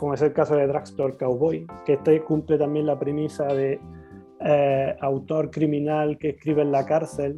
[0.00, 3.78] como es el caso de Drugstore Cowboy, que este cumple también la premisa de
[4.40, 7.36] eh, autor criminal que escribe en la cárcel.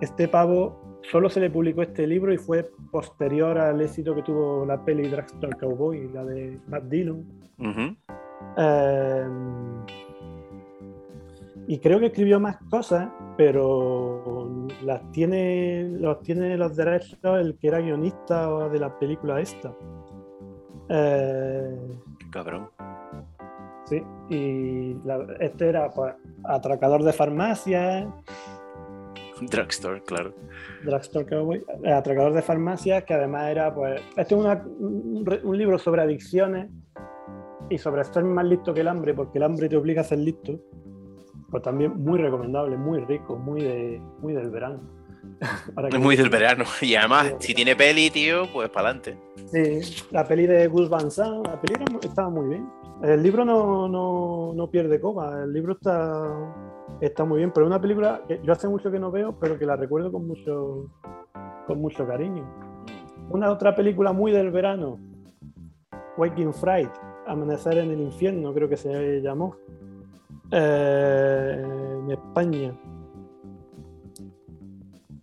[0.00, 4.64] Este pavo solo se le publicó este libro y fue posterior al éxito que tuvo
[4.64, 7.26] la peli Drugstore Cowboy, la de Matt Dillon.
[8.56, 9.26] Eh,
[11.66, 17.68] y creo que escribió más cosas, pero las tiene, los tiene los derechos el que
[17.68, 19.74] era guionista de la película esta.
[20.94, 21.74] Eh,
[22.30, 22.68] Cabrón.
[23.86, 24.96] Sí, y
[25.40, 28.06] este era pues, atracador de farmacias.
[29.40, 30.34] Drugstore, claro.
[30.84, 31.64] Drugstore Cowboy.
[31.82, 34.00] Eh, atracador de farmacias, que además era, pues.
[34.16, 35.24] Este es un,
[35.56, 36.70] libro sobre adicciones
[37.70, 40.18] y sobre ser más listo que el hambre, porque el hambre te obliga a ser
[40.18, 40.60] listo.
[41.50, 44.80] Pues también muy recomendable, muy rico, muy, de, muy del verano.
[45.90, 46.64] es muy del verano.
[46.80, 49.18] Y además, si tiene peli, tío, pues para adelante.
[49.50, 52.68] Sí, la peli de Gus Van Sant, la peli estaba muy bien.
[53.02, 56.30] El libro no, no, no, pierde coba, el libro está,
[57.00, 59.58] está muy bien, pero es una película que yo hace mucho que no veo, pero
[59.58, 60.88] que la recuerdo con mucho,
[61.66, 62.48] con mucho cariño.
[63.28, 65.00] Una otra película muy del verano,
[66.16, 66.90] Waking Fright,
[67.26, 69.56] Amanecer en el Infierno, creo que se llamó,
[70.52, 71.66] eh,
[72.04, 72.72] en España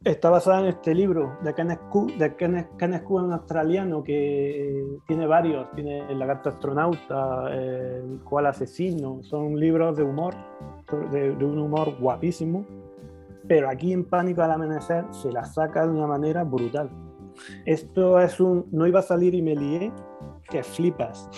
[0.06, 6.20] Está basada en este libro de Kenneth de un australiano que tiene varios, tiene El
[6.20, 10.36] lagarto astronauta, El cual asesino, son libros de humor,
[11.12, 12.66] de, un humor guapísimo,
[13.46, 16.90] pero aquí en Pánico al Amanecer se la saca de una manera brutal.
[17.66, 19.92] Esto es un, no iba a salir y me lié,
[20.50, 21.30] que flipas.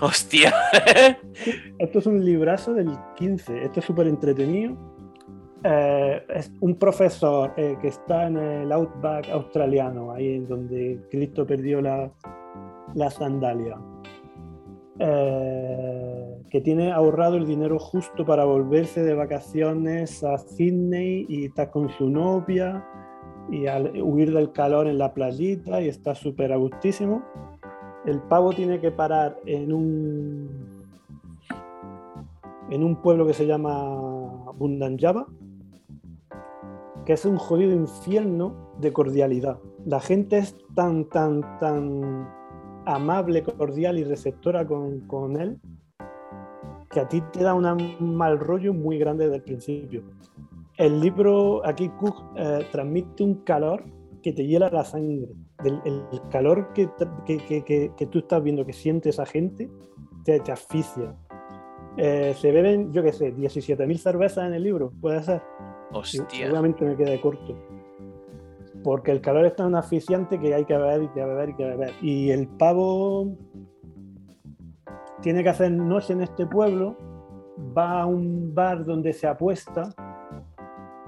[0.00, 0.52] Hostia.
[1.78, 4.97] Esto es un librazo del 15, esto es súper entretenido
[5.64, 11.44] eh, es un profesor eh, que está en el outback australiano, ahí en donde Cristo
[11.44, 12.10] perdió la,
[12.94, 13.76] la sandalia,
[15.00, 21.70] eh, que tiene ahorrado el dinero justo para volverse de vacaciones a Sydney y está
[21.72, 22.86] con su novia
[23.50, 27.24] y al huir del calor en la playita y está súper agustísimo.
[28.06, 30.78] El pavo tiene que parar en un
[32.70, 35.26] en un pueblo que se llama Bundanjava
[37.08, 39.58] que es un jodido infierno de cordialidad.
[39.86, 42.28] La gente es tan, tan, tan
[42.84, 45.58] amable, cordial y receptora con, él
[46.90, 50.02] que a ti te da un mal rollo muy grande desde el principio.
[50.76, 53.84] El libro, aquí Cook eh, transmite un calor
[54.22, 55.28] que te hiela la sangre.
[55.64, 56.90] el, calor que,
[57.24, 59.70] que, tú estás viendo, que siente esa gente,
[60.24, 61.16] te, te asfixia.
[61.96, 65.40] Eh, se beben, yo qué sé, 17.000 cervezas en el libro, puede ser.
[65.92, 66.26] Hostia.
[66.30, 67.56] Seguramente me quede corto.
[68.84, 71.64] porque el calor es tan asfixiante que hay que beber y que beber y que
[71.64, 71.92] beber.
[72.00, 73.36] Y el pavo
[75.20, 76.96] tiene que hacer noche en este pueblo,
[77.76, 79.92] va a un bar donde se apuesta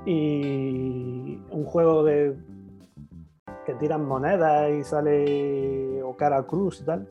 [0.04, 2.36] y un juego de
[3.64, 7.08] que tiran monedas y sale o cara cruz y tal.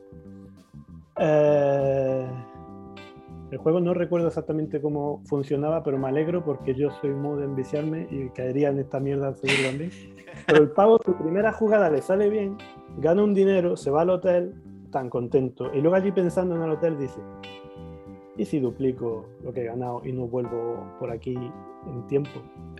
[1.18, 2.28] Eh,
[3.52, 7.46] el juego no recuerdo exactamente cómo funcionaba, pero me alegro porque yo soy muy de
[7.46, 9.92] enviciarme y caería en esta mierda seguro también.
[10.46, 12.58] Pero el pavo, su primera jugada le sale bien,
[12.98, 14.54] gana un dinero, se va al hotel,
[14.92, 15.72] tan contento.
[15.74, 17.20] Y luego allí pensando en el hotel dice,
[18.38, 22.30] ¿y si duplico lo que he ganado y no vuelvo por aquí en tiempo?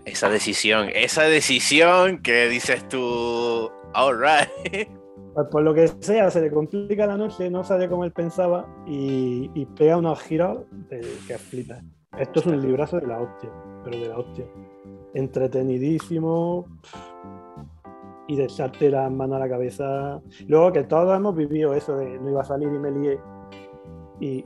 [0.04, 4.48] Esa decisión, esa decisión que dices tú, alright.
[4.70, 4.88] Pues
[5.50, 9.48] por lo que sea, se le complica la noche, no sale como él pensaba y,
[9.76, 11.80] pega unos giros que flipa.
[12.18, 13.50] Esto es un librazo de la hostia,
[13.84, 14.44] pero de la hostia.
[15.14, 16.66] Entretenidísimo
[18.26, 20.20] y de echarte las manos a la cabeza.
[20.46, 23.18] Luego que todos hemos vivido eso de no iba a salir y me lié.
[24.20, 24.44] Y,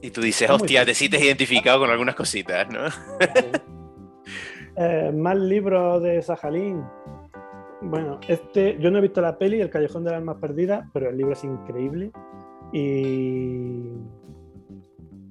[0.00, 2.80] y tú dices, hostia, te sientes identificado con algunas cositas, ¿no?
[4.74, 6.82] Eh, más libros de Sajalín.
[7.84, 11.10] Bueno, este, yo no he visto la peli, El Callejón de las Almas Perdidas, pero
[11.10, 12.12] el libro es increíble.
[12.72, 13.90] Y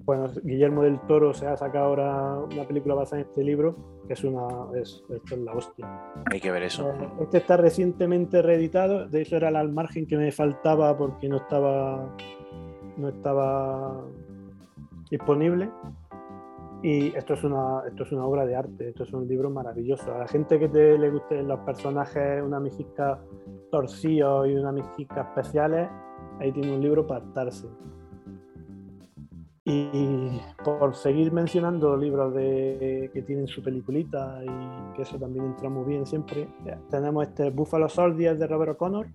[0.05, 3.75] bueno, Guillermo del Toro se ha sacado ahora una película basada en este libro,
[4.07, 5.87] que es una es, esto es la hostia.
[6.29, 6.89] Hay que ver eso.
[6.89, 11.29] Eh, este está recientemente reeditado, de hecho era el al margen que me faltaba porque
[11.29, 12.15] no estaba
[12.97, 14.03] no estaba
[15.09, 15.69] disponible.
[16.83, 20.13] Y esto es, una, esto es una obra de arte, esto es un libro maravilloso.
[20.15, 23.19] A la gente que te, le gusten los personajes, una mexica
[23.69, 25.89] torcidos y una mexica especiales,
[26.39, 27.67] ahí tiene un libro para estarse.
[29.63, 35.69] Y por seguir mencionando libros de, que tienen su peliculita y que eso también entra
[35.69, 36.47] muy bien siempre,
[36.89, 39.07] tenemos este Buffalo Soldier de Robert O'Connor.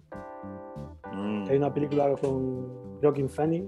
[1.13, 1.47] Mm.
[1.51, 3.67] Hay una película con Joaquin Phoenix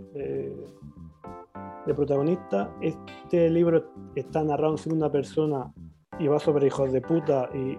[1.88, 2.70] de protagonista.
[2.80, 5.72] Este libro está narrado en segunda persona
[6.18, 7.78] y va sobre hijos de puta y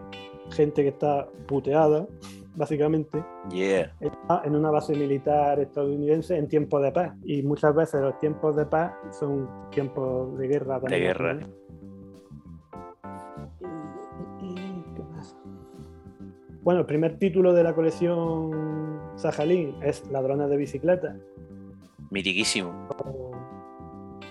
[0.54, 2.08] gente que está puteada,
[2.56, 3.24] básicamente.
[4.02, 7.16] Está en una base militar estadounidense en tiempos de paz.
[7.24, 11.40] Y muchas veces los tiempos de paz son tiempos de guerra De guerra.
[16.64, 21.16] Bueno, el primer título de la colección Sajalín es Ladrones de bicicleta.
[22.10, 22.90] Mitiquísimo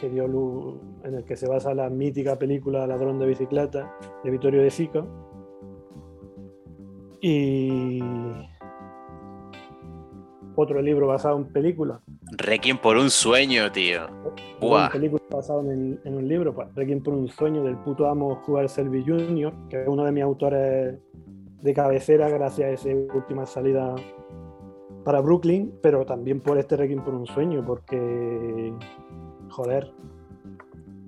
[0.01, 4.31] que dio luz, en el que se basa la mítica película Ladrón de bicicleta de
[4.31, 5.05] Vittorio de Sica.
[7.21, 8.01] Y
[10.55, 12.01] otro libro basado en película.
[12.33, 14.09] Requiem por un sueño, tío.
[14.61, 18.69] Una película basada en, un libro, pues, Requiem por un sueño del puto amo Jugar
[18.69, 20.99] Selby Jr., que es uno de mis autores
[21.63, 23.95] de cabecera gracias a esa última salida
[25.05, 28.73] para Brooklyn, pero también por este Requiem por un sueño, porque
[29.51, 29.93] joder,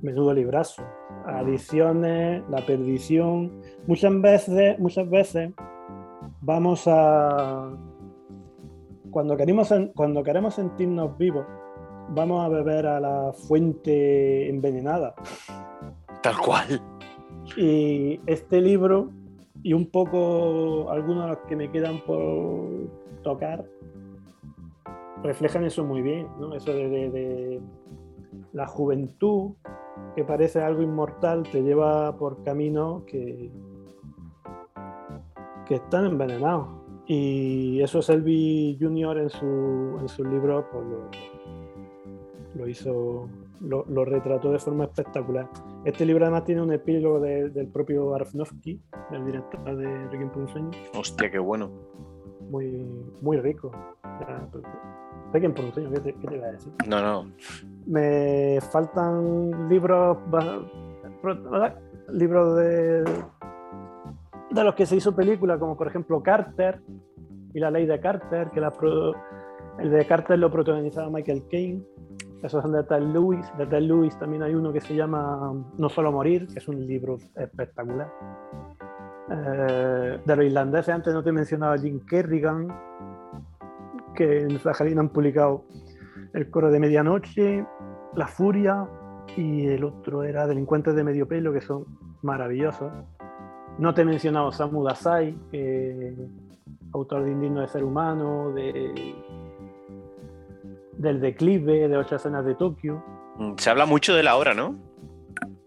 [0.02, 0.82] menudo librazo.
[1.26, 3.60] Adiciones, la perdición.
[3.86, 5.52] Muchas veces, muchas veces
[6.40, 7.70] vamos a.
[9.10, 11.46] Cuando queremos, cuando queremos sentirnos vivos,
[12.10, 15.14] vamos a beber a la fuente envenenada.
[16.22, 16.80] Tal cual.
[17.56, 19.10] Y este libro,
[19.62, 22.88] y un poco algunos de los que me quedan por
[23.22, 23.64] tocar,
[25.22, 26.54] reflejan eso muy bien, ¿no?
[26.54, 27.60] Eso de
[28.52, 29.52] la juventud,
[30.14, 33.50] que parece algo inmortal, te lleva por caminos que,
[35.66, 36.68] que están envenenados.
[37.06, 40.84] Y eso Selby Junior en su, en su libro pues
[42.54, 43.28] lo, hizo,
[43.60, 45.48] lo, retrató de forma espectacular.
[45.84, 50.48] Este libro además tiene un epílogo del propio Arfnowski, el director de Requiem por un
[50.48, 50.70] sueño.
[50.94, 51.70] Hostia, qué bueno.
[52.48, 52.86] Muy,
[53.22, 53.72] muy rico.
[55.32, 56.72] Requiem por un sueño, ¿qué te, qué te iba a decir?
[56.88, 57.30] No, no.
[57.86, 60.18] Me faltan libros,
[62.08, 63.04] libros de,
[64.50, 66.80] de los que se hizo película, como por ejemplo Carter
[67.54, 68.72] y la ley de Carter, que la
[69.78, 71.82] el de Carter lo protagonizaba Michael Caine.
[72.42, 73.46] Esos son de Ted Lewis.
[73.58, 76.86] De Ted Lewis también hay uno que se llama No solo morir, que es un
[76.86, 78.10] libro espectacular.
[79.30, 82.68] Eh, de los irlandeses, antes no te mencionaba Jim Kerrigan,
[84.14, 85.64] que en Sajalín han publicado
[86.32, 87.64] El coro de medianoche,
[88.14, 88.86] La furia
[89.36, 91.84] y el otro era Delincuentes de medio pelo, que son
[92.22, 92.92] maravillosos.
[93.78, 95.36] No te he mencionado Samu Dasai,
[96.92, 99.14] autor de Indigno de Ser Humano, de,
[100.98, 103.02] del declive, de Ocho escenas de Tokio.
[103.38, 104.76] Mm, se habla mucho de la obra, ¿no?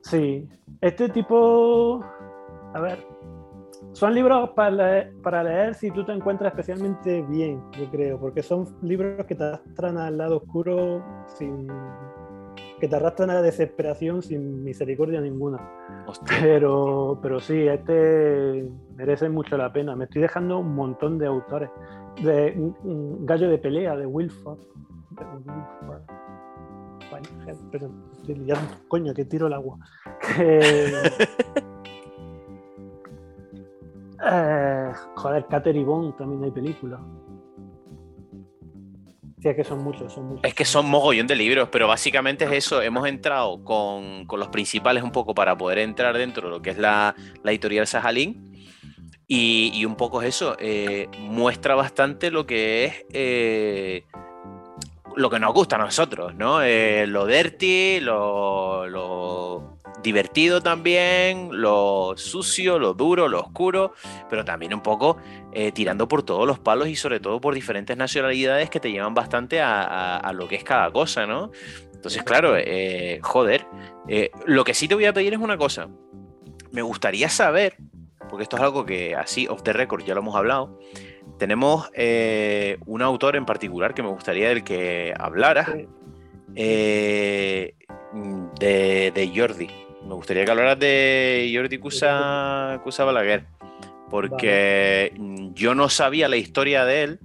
[0.01, 0.47] Sí.
[0.81, 2.03] Este tipo,
[2.73, 2.99] a ver,
[3.93, 8.43] son libros para leer, para leer si tú te encuentras especialmente bien, yo creo, porque
[8.43, 11.67] son libros que te arrastran al lado oscuro sin
[12.79, 15.57] que te arrastran a la desesperación sin misericordia ninguna.
[16.41, 19.95] Pero, pero sí, este merece mucho la pena.
[19.95, 21.69] Me estoy dejando un montón de autores.
[22.21, 22.53] De
[23.21, 24.59] Gallo de Pelea, de Wilford.
[28.89, 29.77] coño, que tiro el agua.
[34.25, 36.99] Eh, joder, Catherine Bond también hay películas.
[39.41, 40.43] Sí, es que son muchos, son muchos.
[40.45, 42.81] Es que son mogollón de libros, pero básicamente es eso.
[42.81, 46.77] Hemos entrado con, los principales un poco para poder entrar dentro de lo que es
[46.77, 47.13] la,
[47.43, 48.51] editorial Sajalín.
[49.27, 54.03] Y, un poco es eso, eh, muestra bastante lo que es eh,
[55.15, 56.59] lo que nos gusta a nosotros, ¿no?
[56.61, 63.93] lo dirty, lo, lo divertido también, lo sucio, lo duro, lo oscuro,
[64.29, 65.17] pero también un poco
[65.53, 69.13] eh, tirando por todos los palos y sobre todo por diferentes nacionalidades que te llevan
[69.13, 71.51] bastante a, lo que es cada cosa, ¿no?
[71.93, 73.65] Entonces, claro, eh, joder,
[74.09, 75.87] eh, lo que sí te voy a pedir es una cosa.
[76.71, 77.77] Me gustaría saber,
[78.29, 80.79] porque esto es algo que así, off the record, ya lo hemos hablado,
[81.37, 81.89] tenemos
[82.85, 85.65] un autor en particular que me gustaría del que hablara,
[86.55, 87.75] de,
[88.59, 93.45] de Jordi me gustaría que hablaras de Jordi Cusa, Balaguer,
[94.09, 95.13] porque
[95.53, 97.19] yo no sabía la historia de él.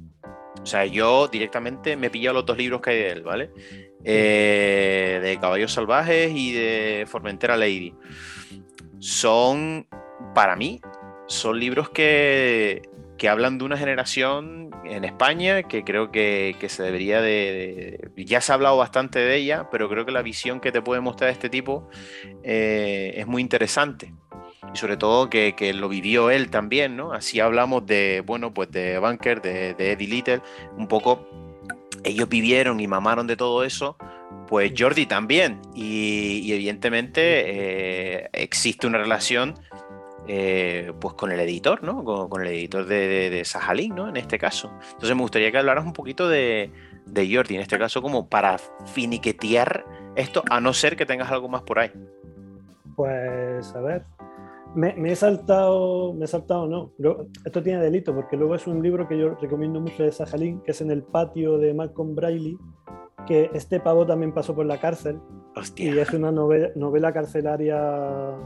[0.63, 3.51] O sea, yo directamente me he pillado los dos libros que hay de él, ¿vale?
[4.05, 7.95] Eh, de Caballos Salvajes y de Formentera Lady.
[9.01, 9.87] Son,
[10.35, 10.81] para mí,
[11.27, 12.88] son libros que,
[13.19, 18.53] que hablan de una generación en España que creo que, se debería de, Ya se
[18.53, 21.51] ha hablado bastante de ella, pero creo que la visión que te puede mostrar este
[21.51, 21.91] tipo
[22.43, 24.15] eh, es muy interesante.
[24.73, 27.13] Y sobre todo que, lo vivió él también, ¿no?
[27.13, 30.41] Así hablamos de, bueno, pues de Bunker, de, Eddie Little,
[30.77, 31.27] un poco
[32.05, 33.97] ellos vivieron y mamaron de todo eso,
[34.47, 35.61] pues Jordi también.
[35.75, 39.55] Y, evidentemente eh, existe una relación
[40.31, 42.05] eh, pues con el editor, ¿no?
[42.05, 44.09] Con, el editor de, de, Sajalín, ¿no?
[44.09, 44.71] En este caso.
[44.93, 46.71] Entonces me gustaría que hablaras un poquito de,
[47.07, 51.49] de Jordi, en este caso, como para finiquetear esto, a no ser que tengas algo
[51.49, 51.91] más por ahí.
[52.95, 54.05] Pues a ver,
[54.75, 56.93] me, he saltado, me he saltado, no.
[57.45, 60.73] esto tiene delito, porque luego es un libro que yo recomiendo mucho de Sajalín, que
[60.73, 62.59] es en el patio de Malcolm Braille,
[63.27, 65.21] que este pavo también pasó por la cárcel.
[65.57, 65.95] Hostia.
[65.95, 68.37] Y es una novela, novela carcelaria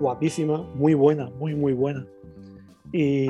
[0.00, 2.06] guapísima, muy buena, muy, muy buena.
[2.92, 3.26] Y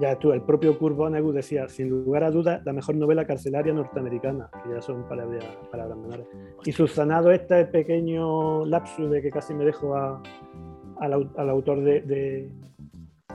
[0.00, 0.98] ya tú, el propio Kurt
[1.32, 5.96] decía, sin lugar a dudas, la mejor novela carcelaria norteamericana, que ya son palabras, palabras
[5.96, 6.26] menores.
[6.64, 12.50] Y subsanado este pequeño lapsus de que casi me dejo al, autor de, de,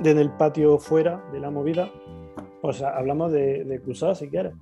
[0.04, 1.90] En el patio fuera de la movida,
[2.62, 4.54] pues hablamos de, de si quieres.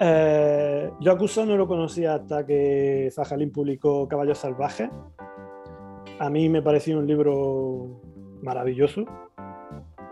[0.00, 4.90] Eh, yo a Cusá no lo conocía hasta que Zajalín publicó Caballos Salvajes,
[6.18, 8.00] a mí me pareció un libro
[8.42, 9.04] maravilloso.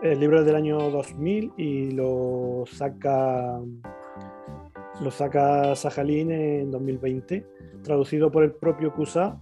[0.01, 3.59] El libro es del año 2000 y lo saca
[5.01, 7.45] lo saca Sajalín en 2020,
[7.83, 9.39] traducido por el propio Cusa.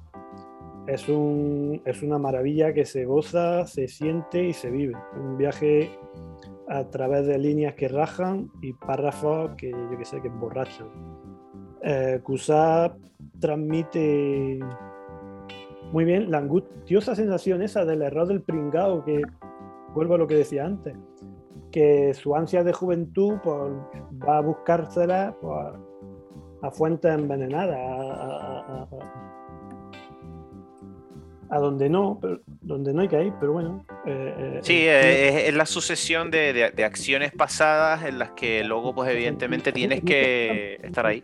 [0.88, 4.96] Es, un, es una maravilla que se goza, se siente y se vive.
[5.16, 5.92] Un viaje
[6.68, 10.88] a través de líneas que rajan y párrafos que yo que sé, que emborrachan.
[11.84, 12.22] Eh,
[13.40, 14.60] transmite
[15.92, 19.22] muy bien la angustiosa sensación esa del error del pringao, que
[19.94, 20.96] vuelvo a lo que decía antes,
[21.72, 23.72] que su ansia de juventud pues,
[24.28, 25.76] va a buscársela pues,
[26.62, 27.78] a fuentes envenenadas,
[31.52, 32.20] a, donde no,
[32.62, 33.84] donde no hay que ir, pero bueno.
[34.06, 39.10] Eh, eh, sí, eh, es, la sucesión de, acciones pasadas en las que luego, pues
[39.10, 41.24] evidentemente tienes que estar ahí.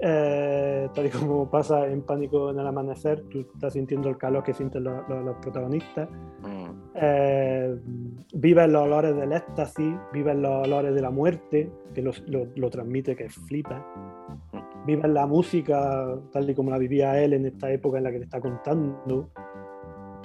[0.00, 4.44] Eh, tal y como pasa en Pánico en el Amanecer, tú estás sintiendo el calor
[4.44, 6.08] que sienten los, protagonistas.
[6.42, 6.70] Mm.
[6.94, 7.76] Eh,
[8.34, 13.28] vives los olores del éxtasis, vives los olores de la muerte, que lo, transmite, que
[13.28, 13.84] flipa.
[14.52, 14.86] Mm.
[14.86, 18.18] Vives la música tal y como la vivía él en esta época en la que
[18.18, 19.30] te está contando.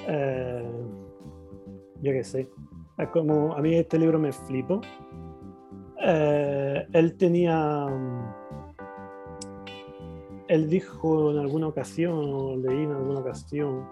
[0.07, 0.71] Eh,
[2.01, 2.49] yo qué sé.
[2.97, 4.82] Es como, a mí este libro me flipo.
[5.97, 7.88] él tenía
[10.54, 13.88] él dijo en alguna ocasión, o leí en alguna ocasión,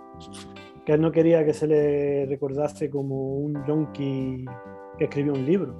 [0.86, 4.46] que él no quería que se le recordase como un yonki
[4.98, 5.76] que escribió un libro,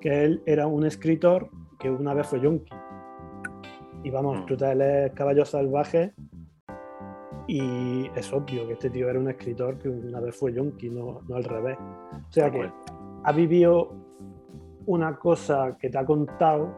[0.00, 2.72] que él era un escritor que una vez fue yonki.
[4.04, 6.12] Y vamos, tú te lees Caballos Salvajes
[7.48, 11.22] y es obvio que este tío era un escritor que una vez fue yonki, no,
[11.28, 11.76] no al revés.
[12.12, 12.70] O sea que
[13.24, 13.92] ha vivido
[14.86, 16.72] una cosa que te ha contado,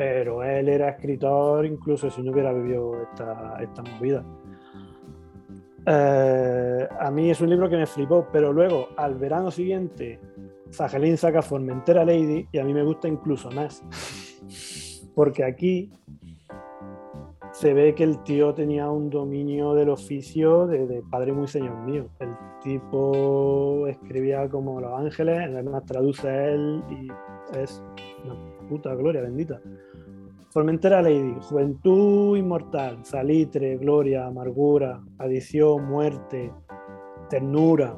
[0.00, 4.24] pero él era escritor incluso si no hubiera vivido esta, esta movida.
[5.84, 10.18] Eh, a mí es un libro que me flipó, pero luego al verano siguiente
[10.72, 13.84] Zagelín saca Formentera Lady y a mí me gusta incluso más.
[15.14, 15.90] Porque aquí
[17.52, 22.06] se ve que el tío tenía un dominio del oficio de, padre muy señor mío.
[22.20, 22.30] El
[22.62, 27.08] tipo escribía como Los Ángeles, además traduce él y
[27.58, 27.82] es
[28.24, 29.60] una puta gloria bendita.
[30.50, 36.52] Formentera Lady, Juventud Inmortal, Salitre, Gloria, Amargura, Adición, Muerte,
[37.28, 37.96] Ternura,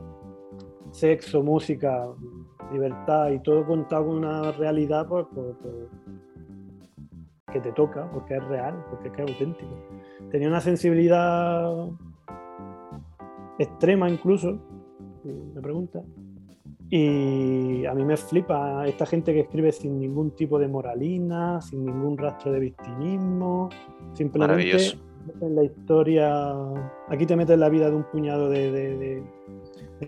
[0.90, 2.06] Sexo, Música,
[2.70, 5.26] Libertad y todo contado con una realidad pues,
[7.50, 9.74] que te toca, porque es real, porque es, auténtico.
[10.30, 11.88] Tenía una sensibilidad
[13.58, 14.58] extrema incluso,
[15.24, 16.02] me pregunta,
[16.94, 21.86] y a mí me flipa esta gente que escribe sin ningún tipo de moralina, sin
[21.86, 23.70] ningún rastro de victimismo,
[24.12, 24.76] simplemente
[25.40, 26.52] en la historia.
[27.08, 29.22] Aquí te metes en la vida de un puñado de,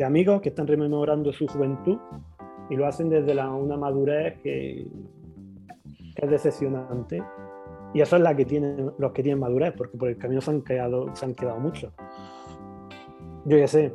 [0.04, 1.96] amigos que están rememorando su juventud
[2.68, 4.86] y lo hacen desde la, una madurez que,
[6.16, 7.22] es decepcionante.
[7.94, 10.50] Y eso es la que tienen los que tienen madurez, porque por el camino se
[10.50, 11.94] han quedado, se han quedado muchos.
[13.46, 13.94] Yo ya sé,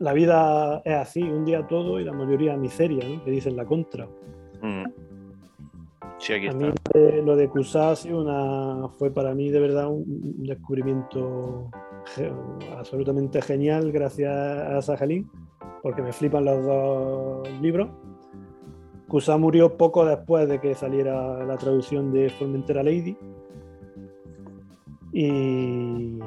[0.00, 3.22] la vida es así, un día todo y la mayoría miseria, ¿no?
[3.22, 4.08] que dicen la contra.
[4.62, 4.84] Mm.
[6.18, 10.42] Sí, aquí a mí eh, lo de Kusasi una, fue para mí de verdad un,
[10.44, 11.70] descubrimiento
[12.76, 15.30] absolutamente genial gracias a Sajalín,
[15.82, 17.88] porque me flipan los dos libros.
[19.06, 23.16] Kusa murió poco después de que saliera la traducción de Formentera Lady.
[25.12, 26.18] Y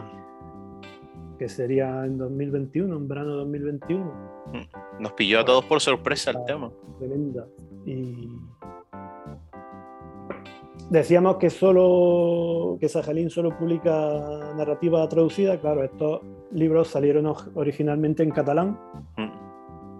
[1.43, 4.13] que sería en 2021, en verano de 2021.
[5.01, 6.71] Nos pilló a todos por sorpresa el tema.
[6.97, 7.45] Tremenda.
[7.85, 8.29] Y
[10.89, 15.59] decíamos que solo que Sajalín solo publica narrativa traducida.
[15.59, 16.21] Claro, estos
[16.53, 17.25] libros salieron
[17.55, 18.79] originalmente en catalán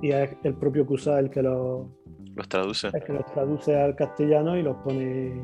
[0.02, 1.88] y es el propio Cusa el que los,
[2.36, 2.88] los traduce.
[2.88, 5.42] El que los traduce al castellano y los pone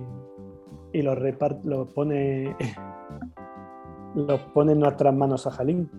[0.94, 2.56] y los reparte, los pone
[4.16, 5.90] los pone en nuestras manos a Jalín.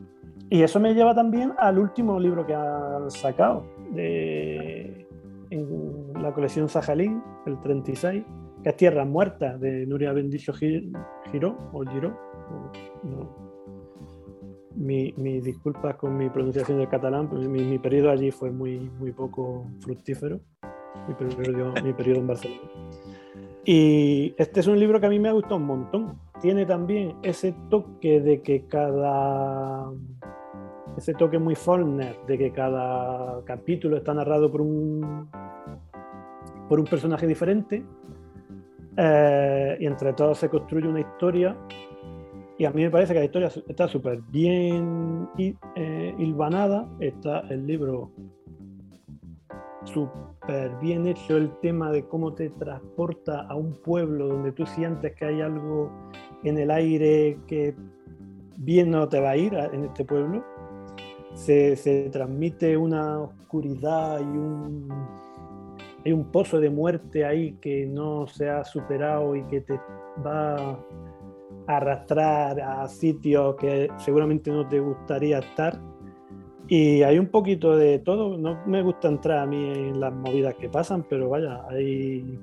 [0.49, 5.07] Y eso me lleva también al último libro que han sacado de,
[5.51, 8.25] en la colección Sajalín, el 36,
[8.63, 12.19] que es Tierras Muertas, de Nuria Bendicho Giró, o Giró.
[14.75, 19.13] Mis mi disculpas con mi pronunciación del catalán, pues mi, periodo allí fue muy, muy
[19.13, 20.41] poco fructífero,
[21.07, 22.61] mi periodo, mi periodo en Barcelona.
[23.65, 27.17] Y este es un libro que a mí me ha gustado un montón, tiene también
[27.23, 29.91] ese toque de que cada
[30.97, 35.29] ese toque muy Faulkner de que cada capítulo está narrado por un
[36.69, 37.85] por un personaje diferente
[38.97, 41.57] eh, y entre todos se construye una historia.
[42.59, 46.87] Y a mí me parece que la historia está súper bien eh, hilvanada.
[47.01, 48.11] Está el libro
[49.85, 55.15] súper bien hecho el tema de cómo te transporta a un pueblo donde tú sientes
[55.15, 55.91] que hay algo
[56.45, 57.75] en el aire que
[58.59, 60.45] bien no te va a ir en este pueblo.
[61.35, 64.89] Se, transmite una oscuridad y un,
[66.05, 69.81] hay un pozo de muerte ahí que no se ha superado y que te
[70.25, 70.79] va a
[71.67, 75.81] arrastrar a sitios que seguramente no te gustaría estar.
[76.71, 78.39] Y hay un poquito de todo.
[78.39, 82.39] No me gusta entrar a mí en las movidas que pasan, pero vaya, hay,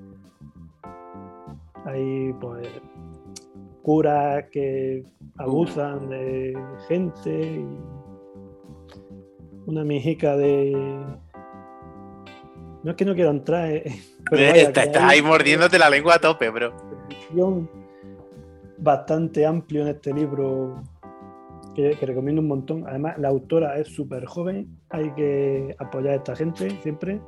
[1.85, 2.67] hay pues
[3.81, 5.05] curas que
[5.37, 7.65] abusan de gente,
[9.65, 10.73] una mijica de...
[12.83, 13.85] No es que no quiero entrar, eh,
[14.29, 16.73] pero estás ahí mordiéndote la lengua a tope, bro.
[18.77, 20.83] Bastante amplio en este libro
[21.77, 22.83] que, que recomiendo un montón.
[22.85, 27.21] Además, la autora es súper joven, hay que apoyar a esta gente siempre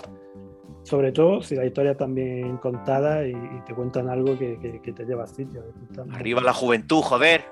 [0.84, 3.34] sobre todo si la historia está bien contada y,
[3.66, 5.64] te cuentan algo que, te lleva a sitio.
[6.14, 7.45] Arriba la juventud, joder.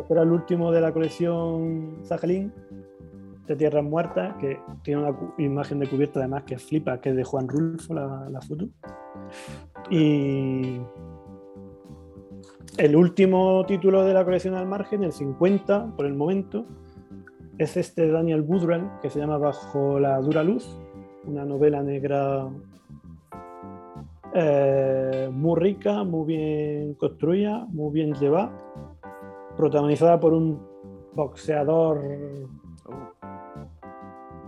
[0.00, 2.52] Este era el último de la colección Sajalín,
[3.46, 7.24] de Tierras Muertas, que tiene una imagen de cubierta además que flipa, que es de
[7.24, 8.68] Juan Rulfo la, foto.
[9.90, 10.80] Y
[12.78, 16.66] el último título de la colección al margen, el 50 por el momento,
[17.58, 20.78] es este de Daniel Woodrell, que se llama Bajo la dura luz,
[21.24, 22.48] una novela negra
[24.34, 28.52] eh, muy rica, muy bien construida, muy bien llevada.
[29.56, 30.58] protagonizada por un
[31.14, 32.00] boxeador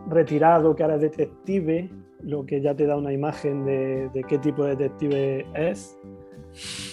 [0.08, 1.90] retirado que ahora es detective,
[2.22, 5.98] lo que ya te da una imagen de, qué tipo de detective es.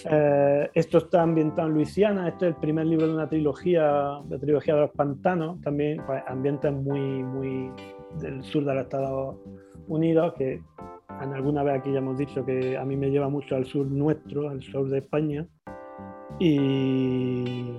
[0.10, 4.40] Eh, esto está ambientado en Luisiana, este es el primer libro de una trilogía, de
[4.40, 7.72] trilogía de los pantanos, también pues, ambientes muy, muy
[8.20, 9.36] del sur de los Estados
[9.88, 10.62] Unidos, que
[11.22, 13.86] en alguna vez aquí ya hemos dicho que a mí me lleva mucho al sur
[13.86, 15.46] nuestro, al sur de España.
[16.40, 17.72] Y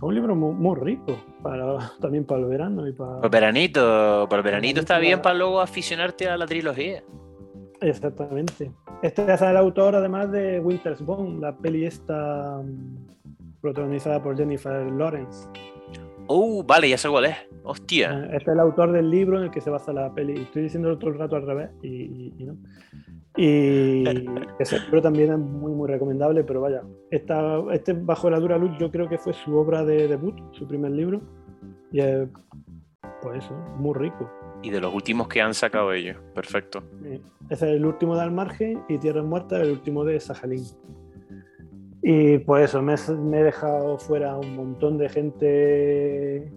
[0.00, 3.20] un libro muy, rico para, también para el verano y para...
[3.22, 7.04] el veranito, para el veranito está bien para luego aficionarte a la trilogía.
[7.82, 8.70] Exactamente.
[9.02, 14.90] Este es el autor además de Winter's Bone, la peli esta mm, protagonizada por Jennifer
[14.90, 15.48] Lawrence.
[16.28, 17.36] Oh, vale, ya sé cuál es.
[17.64, 18.12] Hostia.
[18.12, 20.40] Eh, este es el autor del libro en el que se basa la peli.
[20.40, 22.56] Estoy diciendo todo el rato al revés y, y no.
[23.36, 24.04] Y
[24.58, 28.72] ese libro también es muy, muy recomendable, pero vaya, esta, este Bajo la dura luz
[28.78, 31.20] yo creo que fue su obra de debut, su primer libro,
[31.90, 32.28] y es,
[33.20, 34.30] pues eso, muy rico.
[34.62, 36.82] Y de los últimos que han sacado ellos, perfecto.
[37.02, 40.64] Ese es el último de Al Margen y Tierras Muertas, el último de Sajalín.
[42.02, 46.52] Y pues eso, me, me he dejado fuera un montón de gente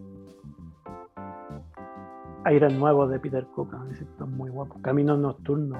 [2.45, 4.79] aires nuevos de Peter Coca, es muy guapo.
[4.81, 5.79] Caminos nocturnos.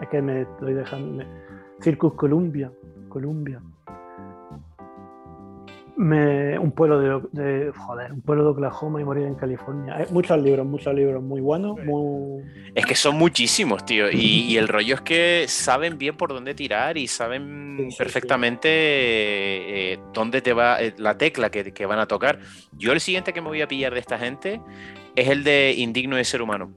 [0.00, 1.24] Es que me estoy dejando.
[1.80, 2.72] Circus Columbia.
[3.08, 3.62] Columbia.
[5.98, 7.00] Un pueblo
[7.32, 9.96] de, joder, un pueblo de Oklahoma y morir en California.
[9.96, 11.76] Hay muchos libros, muchos libros muy buenos.
[12.74, 14.10] Es que son muchísimos, tío.
[14.10, 18.68] Y, el rollo es que saben bien por dónde tirar y saben perfectamente
[19.92, 22.38] eh, dónde te va eh, la tecla que, que, van a tocar.
[22.72, 24.60] Yo el siguiente que me voy a pillar de esta gente
[25.16, 26.72] es el de Indigno de Ser Humano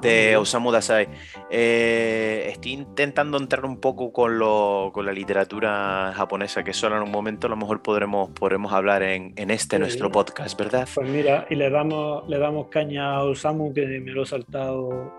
[0.00, 1.08] de Osamu Dazai.
[1.50, 7.02] Eh, estoy intentando entrar un poco con, lo, con la literatura japonesa, que solo en
[7.02, 10.88] un momento a lo mejor podremos, podremos hablar en, en este nuestro podcast, ¿verdad?
[10.94, 15.12] Pues mira, y le damos, le damos caña a Osamu, que me lo he saltado.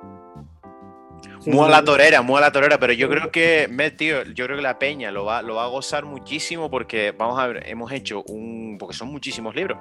[1.46, 4.58] Muy a la torera, muy a la torera, pero yo creo que, tío, yo creo
[4.58, 7.92] que la peña lo va, lo va a gozar muchísimo porque, vamos a ver, hemos
[7.92, 9.78] hecho un, porque son muchísimos libros.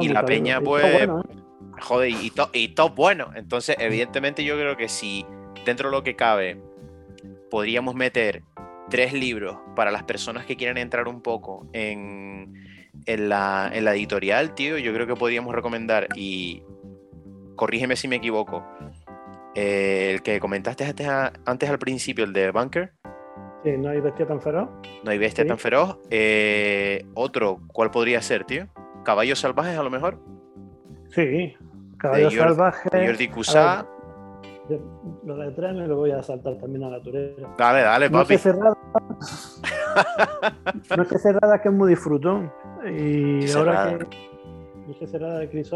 [0.00, 1.08] y la peña, pues, ¿eh?
[1.80, 3.30] joder, y, y top bueno.
[3.34, 5.26] Entonces, evidentemente, yo creo que si
[5.64, 6.58] dentro de lo que cabe
[7.50, 8.42] podríamos meter
[8.90, 12.52] tres libros para las personas que quieran entrar un poco en,
[13.06, 16.62] la, editorial, tío, yo creo que podríamos recomendar, y
[17.56, 18.64] corrígeme si me equivoco,
[19.54, 22.92] eh, el que comentaste antes, al principio, el de Bunker.
[23.62, 24.68] Sí, no hay bestia tan feroz.
[25.04, 25.98] No hay bestia tan feroz.
[26.10, 28.66] Eh, otro, ¿cuál podría ser, tío?
[29.04, 30.18] ¿Caballos salvajes a lo mejor?
[31.08, 31.54] Sí,
[31.98, 33.06] Caballo Salvaje.
[33.06, 33.86] Jordi Cusa.
[35.24, 37.54] Lo de tres me lo voy a saltar también a la turera.
[37.56, 38.34] Dale, dale, papi.
[38.34, 38.76] No es cerrada.
[40.96, 42.52] no es que cerrada, que es muy disfrutón.
[42.86, 44.34] Y ahora que.
[44.86, 45.72] No cerrada de Chris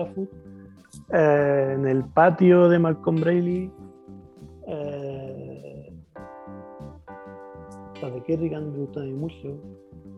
[1.12, 3.70] eh, en el patio de Malcolm Braley.
[4.66, 5.92] Eh,
[8.02, 9.60] las de Kerrigan me gustan mucho.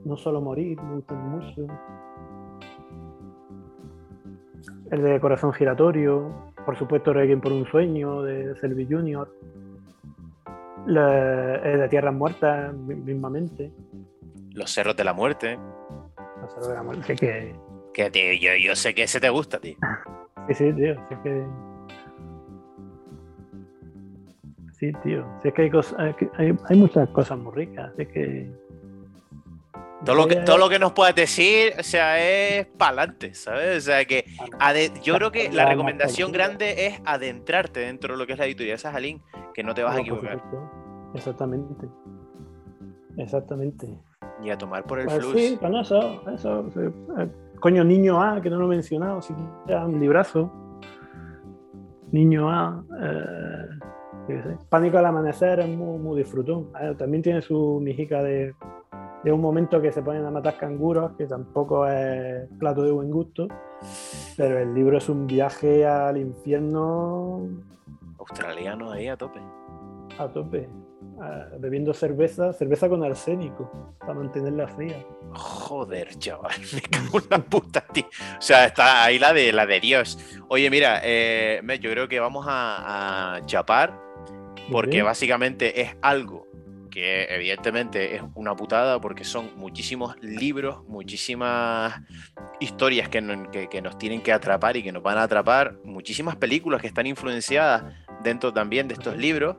[0.05, 1.67] No solo morir, me gustan mucho
[4.91, 9.33] el de Corazón Giratorio, por supuesto Requiem por un sueño de Selby Junior,
[10.87, 10.95] el
[11.81, 13.73] de Tierras Muertas mismamente.
[14.53, 15.59] Los Cerros de la Muerte.
[16.41, 17.55] Los Cerros de la Muerte, que...
[17.93, 19.77] Que tío, yo, yo sé que ese te gusta, tío.
[20.55, 21.47] sí, sí, tío, sí que...
[24.73, 28.51] Sí, tío, es que hay, cosas, hay, hay muchas cosas muy ricas, es que...
[30.05, 33.77] Todo lo, que, todo lo que nos puedas decir, o sea, es para adelante, ¿sabes?
[33.77, 34.25] O sea, que
[35.03, 38.77] yo creo que la recomendación grande es adentrarte dentro de lo que es la editorial
[38.77, 39.23] de Sajalín,
[39.53, 40.43] que no te vas a equivocar.
[41.15, 41.87] Exactamente.
[43.19, 43.99] Exactamente.
[44.43, 45.39] Y a tomar por el pues flux.
[45.39, 46.67] Sí, con eso, eso.
[47.19, 47.29] Eh,
[47.61, 50.51] coño, Niño A, que no lo he mencionado, si un librazo.
[52.11, 52.85] Niño A.
[53.01, 53.67] Eh,
[54.69, 56.69] Pánico al amanecer es muy, muy disfrutón.
[56.81, 58.55] Eh, también tiene su mijica de
[59.23, 63.11] de un momento que se ponen a matar canguros, que tampoco es plato de buen
[63.11, 63.49] gusto,
[64.37, 67.47] pero el libro es un viaje al infierno.
[68.19, 69.41] Australiano ahí a tope.
[70.19, 70.69] A tope.
[71.59, 75.05] Bebiendo cerveza, cerveza con arsénico, para mantenerla fría.
[75.33, 78.07] Joder, chaval, me cago en la puta, tío.
[78.39, 80.19] O sea, está ahí la de la de Dios.
[80.49, 83.99] Oye, mira, eh, yo creo que vamos a, a chapar,
[84.71, 86.51] porque básicamente es algo
[86.91, 92.01] que evidentemente es una putada porque son muchísimos libros, muchísimas
[92.59, 96.89] historias que, nos tienen que atrapar y que nos van a atrapar, muchísimas películas que
[96.89, 97.85] están influenciadas
[98.23, 99.57] dentro también de estos libros.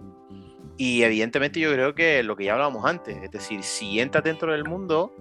[0.78, 4.52] Y evidentemente yo creo que lo que ya hablábamos antes, es decir, si entras dentro
[4.52, 5.14] del mundo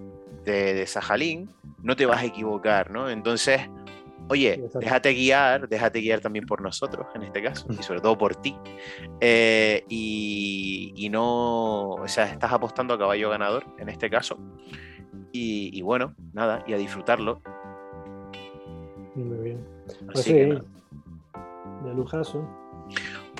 [0.43, 1.49] de, de Sajalín,
[1.83, 3.09] no te vas a equivocar, ¿no?
[3.09, 3.61] Entonces,
[4.31, 8.35] oye, déjate guiar, déjate guiar también por nosotros en este caso, y sobre todo por
[8.35, 8.55] ti.
[9.19, 14.37] Eh, y, no, o sea, estás apostando a caballo ganador en este caso.
[15.33, 17.41] Y, bueno, nada, y a disfrutarlo.
[19.15, 19.67] Muy bien.
[20.11, 22.47] Pues sí, de lujazo.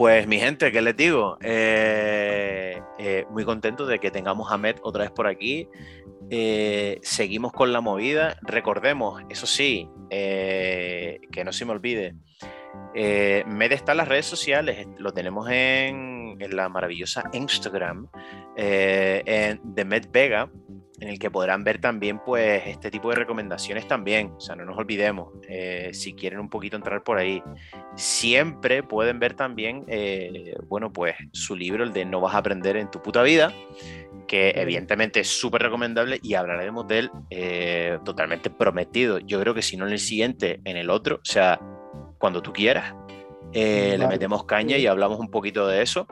[0.01, 1.37] Pues mi gente, ¿qué les digo?
[1.43, 5.69] Eh, eh, muy contento de que tengamos a Met otra vez por aquí.
[6.31, 8.35] Eh, seguimos con la movida.
[8.41, 12.15] Recordemos, eso sí, que no se me olvide.
[12.95, 18.07] Med está en las redes sociales, lo tenemos en, la maravillosa Instagram,
[18.57, 20.49] en The Med Vega,
[21.01, 24.31] en el que podrán ver también pues este tipo de recomendaciones también.
[24.37, 27.43] O sea, no nos olvidemos, eh, si quieren un poquito entrar por ahí,
[27.95, 32.77] siempre pueden ver también, eh, bueno, pues su libro, el de No vas a aprender
[32.77, 33.51] en tu puta vida,
[34.27, 39.17] que evidentemente es súper recomendable y hablaremos de él eh, totalmente prometido.
[39.17, 41.59] Yo creo que si no en el siguiente, en el otro, o sea,
[42.19, 42.93] cuando tú quieras.
[43.53, 46.07] Le metemos caña y hablamos un poquito de eso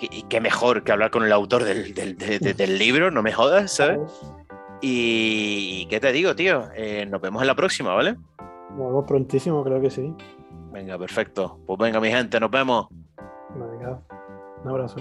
[0.00, 4.00] y qué mejor que hablar con el autor del, del, libro, no me jodas, ¿sabes?
[4.80, 8.16] Y, qué te digo, tío, eh, nos vemos en la próxima, ¿vale?
[8.70, 10.12] Nos vemos prontísimo, creo que sí.
[10.72, 11.60] Venga, perfecto.
[11.66, 12.88] Pues venga, mi gente, nos vemos.
[13.54, 14.02] Venga,
[14.64, 14.96] un abrazo.